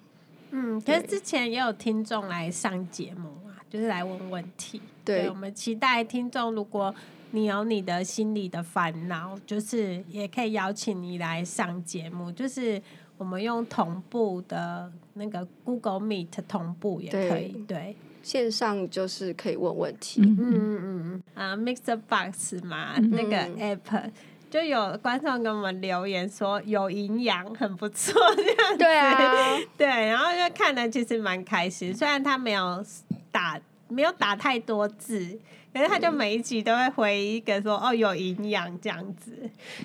[0.52, 4.82] 嗯，可是之前也有听众来上节目啊，就是来问问题。
[5.06, 6.94] 对，对，我们期待听众，如果
[7.32, 12.82] 你有你的心里的烦恼，就是也可以邀请你来上节目，就是
[13.18, 17.50] 我们用同步的那个 Google Meet 同步也可以。
[17.66, 17.96] 对，对
[18.30, 20.22] 线上就是可以问问题。
[20.22, 24.12] 嗯嗯嗯啊，Mixer Box 嘛，嗯、那个 App。
[24.52, 28.78] 就有观众给我们留言说有营养，很不错 这样子。
[28.78, 31.92] 对啊， 对，然后就看了其实蛮开心。
[31.92, 32.86] 虽然他没有
[33.32, 35.40] 打，没有打太多字，
[35.74, 39.32] 可是他就每一集都会回一个说哦有营养这样子。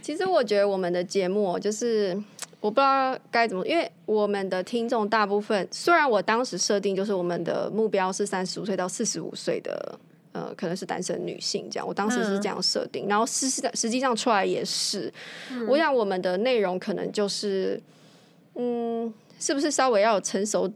[0.02, 2.18] 其实我觉得我们的节目就是
[2.64, 9.98] 我不知道该怎么，因为我们的听众大部分，虽然我当时设定就是我们的目标是三十五岁到四十五岁的。
[10.32, 15.12] 呃，可能是单身女性这样，我当时是这样设定，嗯、然后实实实际上出来也是。
[15.52, 17.80] 嗯、我想我们的内容可能就是，
[18.56, 20.68] 嗯，是不是稍微要有成熟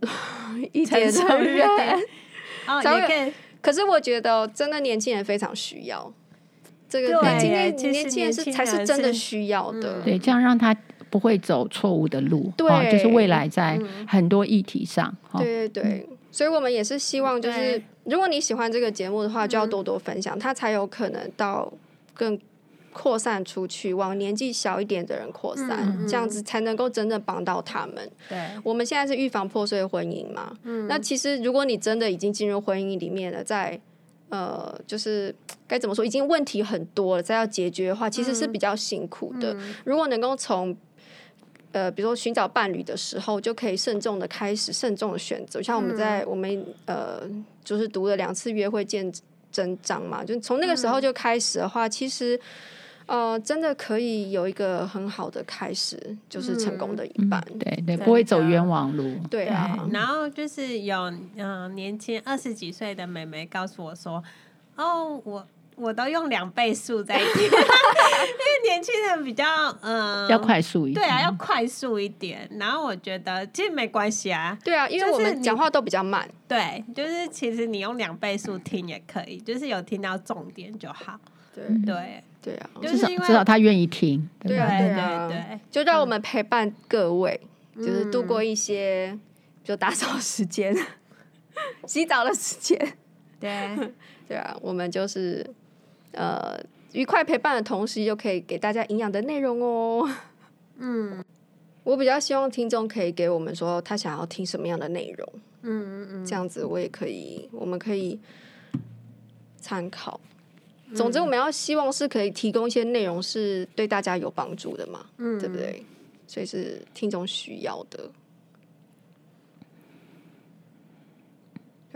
[0.70, 1.66] 一点的人？
[2.68, 2.80] 哦，
[3.60, 6.12] 可是我觉得真的年轻人非常需要
[6.88, 9.98] 这个，对，今天年轻人是才是真的需要的。
[9.98, 10.72] 嗯、对，这样让他
[11.10, 12.52] 不会走错误的路。
[12.56, 15.08] 对、哦，就是未来在很多议题上。
[15.08, 16.08] 嗯哦、对对对。
[16.30, 21.72] 所以，我们也是希望，就是如果你喜欢这个节目的话，就要多多分享，它才有可能到
[22.14, 22.38] 更
[22.92, 28.08] 扩散出去，往年纪小一点的人扩散，这样子才能够真正帮到他们。
[28.28, 30.54] 对，我们现在是预防破碎婚姻嘛。
[30.64, 33.80] 嗯那其实，如果你真的已经进入婚姻里面了，在
[34.28, 35.34] 呃，就是
[35.66, 39.56] 该怎么说，已经问题很多了，再要解决的话，其实是比较辛苦的。
[39.84, 40.76] 如果能够从
[41.72, 45.62] 呃，比如说寻找伴侣的时候，就可以慎重的开始，慎重的选择。
[45.62, 47.20] 像我们在、嗯、我们呃，
[47.62, 49.12] 就是读了两次约会见
[49.52, 52.40] 真章嘛，就从那个时候就开始的话，嗯、其实
[53.06, 55.98] 呃，真的可以有一个很好的开始，
[56.28, 57.42] 就是成功的一半。
[57.50, 59.14] 嗯、对对，不会走冤枉路。
[59.30, 64.22] 对啊，然后就是有嗯、呃、年轻二十几岁的妹妹告诉我说
[64.76, 65.46] ：“哦，我。”
[65.78, 69.44] 我都用两倍速在听， 因为年轻人比较
[69.80, 72.48] 嗯、呃、要快速一点，对啊，要快速一点。
[72.58, 81.18] 然后我觉得其实没关系啊，对啊，因为我们讲话都比较慢，对，就是其实你用两倍速听也可以，就是有听到重点就好。
[81.54, 81.64] 对。
[81.86, 82.22] 对。
[82.40, 87.38] 对啊，至少至少他愿意听，对啊对啊对，就让我们陪伴各位，
[87.74, 89.18] 嗯、就是度过一些
[89.64, 90.74] 就打扫时间、
[91.84, 92.96] 洗澡的时间，
[93.40, 93.76] 对。
[94.28, 95.44] 对啊，我们就是。
[96.12, 96.58] 呃，
[96.92, 100.08] 愉快陪伴的同时，又可以给大家营养的内容哦。
[100.78, 101.24] 嗯，
[101.84, 105.28] 我比较希望听众可以给我们说他想要听什么样的内容，
[105.62, 108.18] 嗯嗯嗯，这样子我也可以，我们可以
[109.60, 110.20] 参考。
[110.94, 115.84] 总之，我们要希望是可以提供一些内容是对大家有帮助的嘛，嗯，对不对？
[116.26, 118.10] 所以是听众需要的。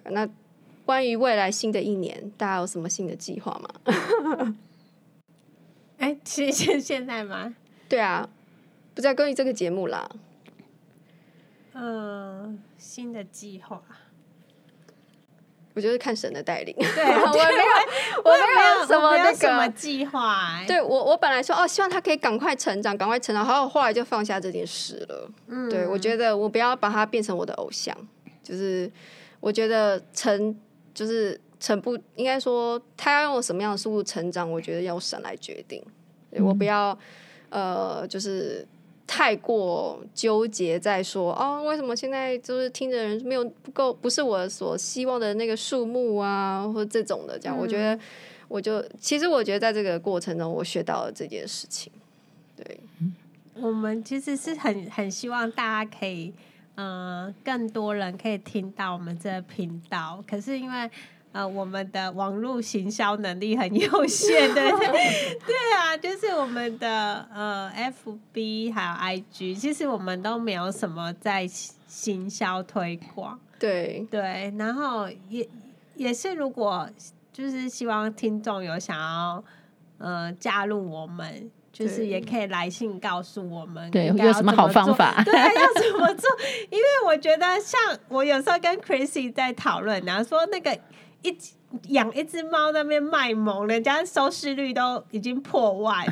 [0.05, 0.29] 那
[0.85, 4.57] 关于未来新的一年，大家有什么新的计划吗？
[5.99, 7.55] 哎，其实现现在吗？
[7.89, 8.29] 对啊，
[8.95, 10.11] 不在关于这个节目啦。
[11.75, 13.81] 嗯，新的计划，
[15.75, 16.75] 我就是看神的带领。
[16.77, 20.61] 对， 我没有，我没有什么那个计划。
[20.67, 25.31] 对我，我本来说哦，希望他可以赶快成长，赶快成长，然后后来就放下这件事了。
[25.47, 27.97] 嗯，对，我觉得我不要把他变成我的偶像，
[28.43, 28.91] 就是。
[29.43, 30.57] 我觉得成
[30.95, 35.83] 就是成不应该说他要用什么样的速度成长，我觉得要神来决定。
[36.39, 36.97] 我不要
[37.51, 38.67] 呃，就是
[39.07, 47.57] 太过纠结在说哦，为什么现在就是听的人没有不够，不是我所希望的那个数目啊，或这种的这样。
[47.59, 47.99] 我觉得
[48.49, 51.93] 我就其实我觉得在这个过程中，我学到了这件事情。
[52.57, 52.81] 对，
[53.55, 56.33] 我们其实是很很希望大家可以。
[56.77, 60.91] 嗯、呃，更多人可以听到我们这个频道，可是因为
[61.33, 64.71] 呃，我们的网络行销能力很有限，对。
[64.71, 64.79] 对
[65.47, 71.47] 对啊，就是我们的呃，FB 还有 IG，其实我们都没有什么在
[71.87, 74.07] 行销推广，对。
[74.11, 75.49] 对，然后也
[75.97, 76.87] 也是如果
[77.33, 79.43] 就是希望听众有想要
[80.03, 81.51] 呃加入我们。
[81.73, 85.23] 就是也可以来信告诉我们，对，有什么好方法？
[85.25, 86.29] 对，要怎么做？
[86.69, 90.79] 因为我觉得，像我有时候跟 Chrissy 在讨论，然后说那个
[91.23, 91.35] 一
[91.89, 96.05] 养一只猫那边卖萌，人家收视率都已经破万。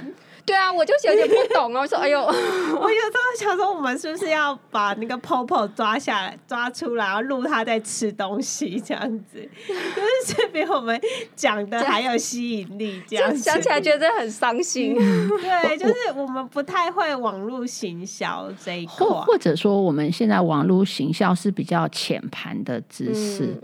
[0.44, 1.80] 对啊，我就有点不懂哦。
[1.80, 11.00] 我说， 哎呦，我有时候想说，我们是不是要把那个 Popo 抓下来、抓出来，然后录他在吃东西， 这样子，就是这比我们
[11.36, 13.02] 讲的还有吸引力。
[13.06, 14.94] 这样想起来觉得很伤心。
[14.96, 23.54] 对，就是我们不太会网络行销这一块，或或者说我们现在网络行销是比较浅盘的知识，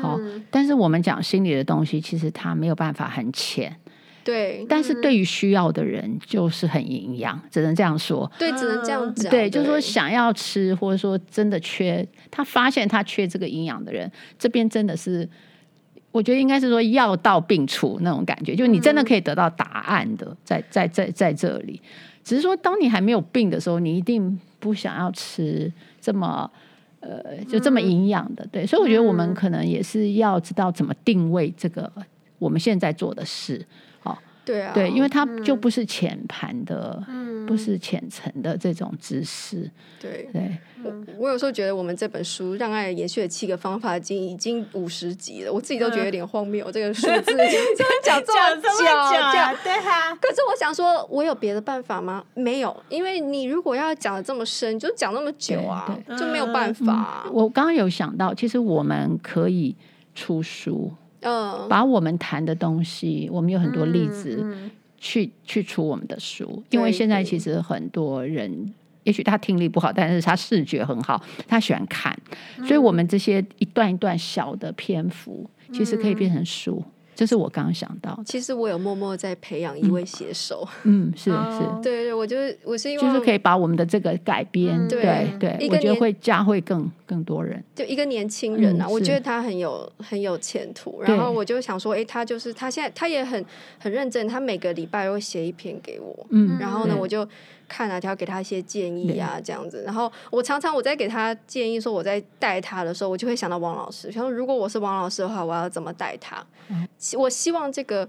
[0.00, 3.74] 好、嗯，但是我们讲心理的东西，其实它没有办法很浅。
[4.26, 8.28] 对，但是对于需要的人就是很营养，只能这样说。
[8.36, 9.30] 对，只能这样讲。
[9.30, 15.28] 对，就是说想要吃，或者说真的缺，他发现他缺这个营养的人，这边真的是，
[16.10, 21.80] 我觉得应该是说药到病除那种感觉，就你真的可以得到答案的，在在在在这里。
[22.24, 26.50] 只是说，当你还没有病的时候，你一定不想要吃这么
[26.98, 28.44] 呃，就这么营养的。
[28.50, 31.92] 对，所以我觉得我们可能也是要知道怎么定位这个
[32.40, 33.64] 我们现在做的事。
[34.46, 39.68] 对啊，对，因为它就不是浅盘的，嗯、不是浅层的这种知识。
[40.00, 47.36] 对对，我我有时候觉得我们这本书《让爱延续的七个方法》已经已经五十集了，我自己都觉得有点荒谬，嗯、这个 数字
[48.04, 50.14] 讲这么久，对哈。
[50.20, 52.24] 可是我想说，我有别的办法吗？
[52.34, 57.24] 没有，因为你如果要讲的这么深，就讲那么久啊，就没有办法。
[57.26, 59.74] 嗯、我刚刚有想到，其实我们可以
[60.14, 60.92] 出书。
[61.26, 64.36] 嗯，把我们谈的东西，我们有很多例子
[64.96, 68.72] 去、嗯嗯、去出我们的书，因为现在其实很多人，
[69.02, 72.16] 也许他听力不好，但是他视觉很好，他喜欢看，
[72.64, 76.82] 所以我们这些一段一段小的篇幅，其实可以变成书。
[77.16, 78.16] 这是我刚刚想到。
[78.24, 80.68] 其实我有默默在培养一位写手。
[80.84, 87.60] 嗯，是是，对对，我就是我是因为就是可以把我们的这个改编，对对，我觉得会加会更更多人。
[87.74, 91.00] 就一个年轻人啊，我觉得他很有很有前途。
[91.02, 93.42] 然后我就想说，哎，他就是他现在他也很
[93.78, 96.26] 很认真，他每个礼拜会写一篇给我。
[96.30, 97.26] 嗯，然后呢，我就。
[97.68, 99.82] 看啊，就要给他一些建议啊，这样子。
[99.84, 104.10] 然后我常常我在给他建议说我在带他的时候，我就会想到王老师。
[104.10, 106.44] 想说如果我是王老师的话，我要怎么带他？
[106.68, 106.86] 嗯、
[107.16, 108.08] 我希望这个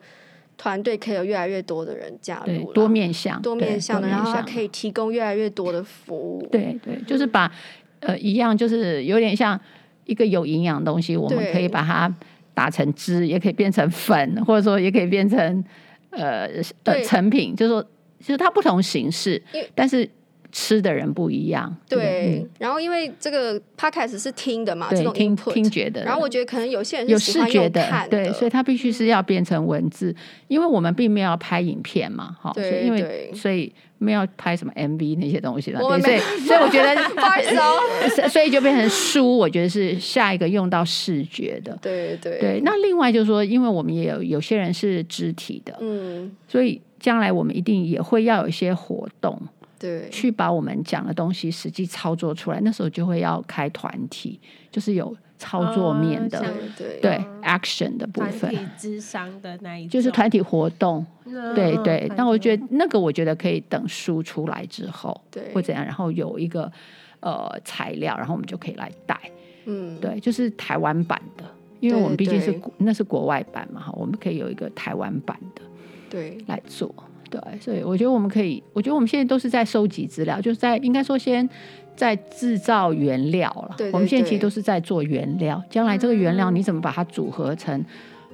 [0.58, 6.48] 团队可以有越来越多的人加入，多面向，多面向的，然后他可以提供越来越多的服务。
[6.52, 7.52] 对对，就是把
[8.00, 9.60] 呃一样，就是有点像
[10.06, 12.14] 一个有营养的东西，我们可以把它
[12.54, 15.64] 打成汁，也可以变成粉，或者说也可以变成
[16.12, 16.48] 呃
[16.84, 17.86] 呃成品，就是说。
[18.20, 19.42] 其实它不同形式，
[19.76, 20.10] 但是
[20.52, 21.76] 吃的人不一样。
[21.90, 26.04] 对，然后因为这个 podcast 是听的嘛，这种听听觉的。
[26.04, 30.16] 然后我觉得可能有些人有视觉的，对，所以它必须是要变成文字，
[30.48, 42.62] 因为我们并没有拍影片嘛，哈，所以因为所以没有拍什么 MV 那些东西了，对，所以 所以我觉得不好意思哦， 所以就变成书，我觉得是下一个用到视觉的，对对对。
[42.64, 46.82] 那另外就是说，因为我们也有有些人是肢体的，嗯，所以。
[47.00, 49.40] 将来我们一定也会要有一些活动，
[49.78, 52.60] 对，去把我们讲的东西实际操作出来。
[52.62, 54.40] 那时候就会要开团体，
[54.72, 56.44] 就是有操作面的，哦、
[56.78, 57.00] 对。
[57.00, 62.12] 对、嗯、action 的部分，智商的那一，就是团体活动，嗯、对对。
[62.18, 66.72] 那我觉得那个，我觉得可以等书出来之后，对，或怎样，然后有一个
[67.20, 69.20] 呃材料，然后我们就可以来带，
[69.66, 71.44] 嗯，对，就是台湾版的。
[71.80, 75.62] 因为我们毕竟是那是国外版嘛，哈，我们可以有一个台湾版的，
[76.10, 76.94] 对，来做，
[77.30, 81.48] 对，所以我觉得我们可以，我觉得我们现在都是在收集资料，就是在应该说先
[81.96, 83.76] 在制造原料了。
[83.78, 87.84] 对，对，对，我们现在其实都是在做原料，将来这个原料你怎么把它组合成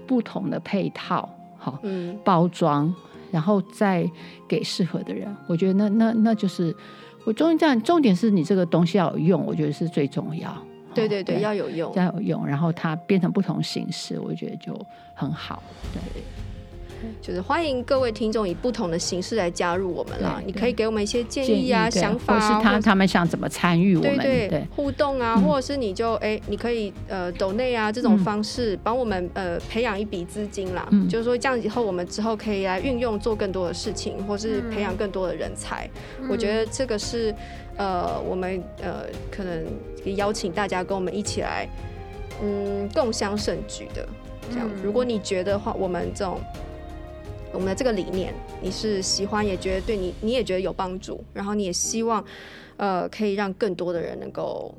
[0.06, 2.94] 不同的配套，好，嗯，包装，
[3.32, 4.10] 然后再
[4.48, 5.28] 给适合的人。
[5.48, 6.76] 我觉得那那那就是
[7.26, 10.56] 我终于这样，重点是你这个东西要有用，我觉得是最重要。
[10.94, 14.80] 对对对，要有用，要有用，然后它变成不同形式，我觉得就
[15.16, 15.64] 很好。
[15.92, 16.22] 对，
[17.22, 20.42] 就是欢迎各位听众以不同的形式来加入我们啦。
[20.46, 30.88] 你可以给我们一些建议啊、想法啊，或是他他们想怎么参与我们对对互动啊，或者是你就哎，你可以呃抖内啊这种方式帮我们呃培养一笔资金啦。
[31.10, 35.90] 就是说这样以后我们之后可以来运用做更多的事情，或是培养更多的人才。
[36.30, 37.34] 我觉得这个是。
[37.76, 39.66] 呃，我们呃可能
[40.16, 41.68] 邀请大家跟我们一起来，
[42.40, 44.08] 嗯，共襄盛举的
[44.52, 44.70] 这样。
[44.84, 46.40] 如果你觉得话，我们这种
[47.54, 52.24] 我们的这个理念你是喜欢，也觉得对你，你也觉得有帮助，然后你也希望
[52.78, 54.74] 呃可以让更多的人能够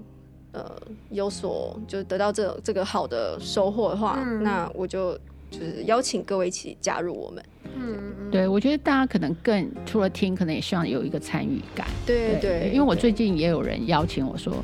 [0.53, 0.71] 呃
[1.11, 5.15] 有所就是得到这这个好的收获的话，嗯、那我就
[5.51, 7.45] 就是邀请各位一起加入我们。
[7.77, 11.87] 嗯，对，我觉得大家可能更除了听，可能也希望有一个参与感。
[12.05, 14.55] 对对，因为我最近也有人邀请我说，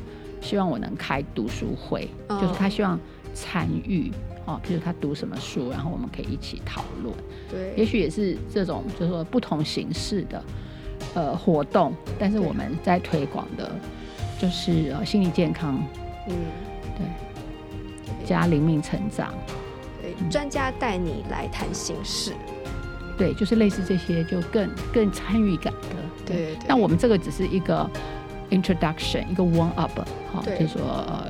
[0.41, 2.99] 希望我能开读书会，哦、就是他希望
[3.33, 4.11] 参与
[4.45, 7.13] 哦，比如他读什么书，然后我们可以一起讨论。
[7.49, 10.43] 对，也许也是这种，就是说不同形式的
[11.13, 13.71] 呃活动，但是我们在推广的，
[14.39, 15.81] 就是呃心理健康，
[16.27, 16.35] 嗯，
[16.97, 19.33] 对，加灵命成长，
[20.01, 22.33] 对，专家带你来谈心事。
[23.17, 25.89] 对，就是类似这些，就更更参与感的。
[26.25, 26.57] 对，对，对。
[26.67, 27.87] 但我们这个只是一个
[28.49, 29.99] introduction，一个 warm up，
[30.33, 31.27] 哈，就是说呃，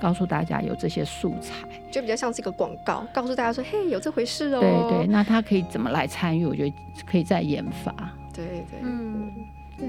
[0.00, 4.60] 告诉大家有这些素材，就比较像是一个广告，告诉大家说，嘿，有这回事哦。
[4.60, 6.46] 对对，那他可以怎么来参与？
[6.46, 6.74] 我觉得
[7.04, 7.92] 可以再研发。
[8.32, 9.30] 对对，嗯，
[9.76, 9.88] 对。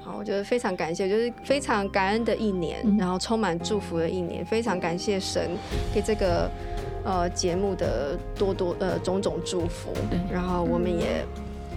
[0.00, 5.50] 好，我觉得非常感谢，就是非常感恩的一年，嗯、然后充满祝福的一年，非常感谢神
[5.94, 6.50] 给这个。
[7.08, 11.24] 呃，节目的多多呃种种祝福，对，然后我们也、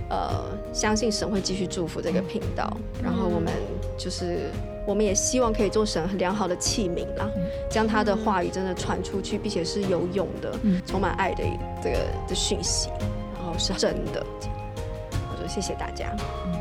[0.09, 3.53] 嗯、呃相信神会继续祝福这个频道，嗯、然后我们
[3.95, 4.49] 就是
[4.89, 11.43] 我们也希望可以做神很良好的器皿啦，嗯、将他的话语真的传出去，并且是有用的，嗯、充满爱的
[11.79, 12.89] 这个的讯息，
[13.35, 14.25] 然后是真的。
[14.41, 16.11] 我说谢谢大家，
[16.47, 16.59] 嗯、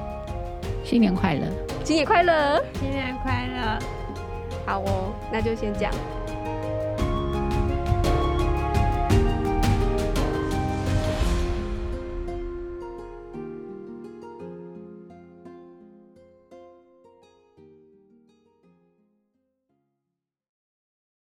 [0.84, 1.46] 新年快乐，
[1.82, 3.78] 新年快乐，新年快乐，
[4.66, 5.94] 好哦，那就先这样。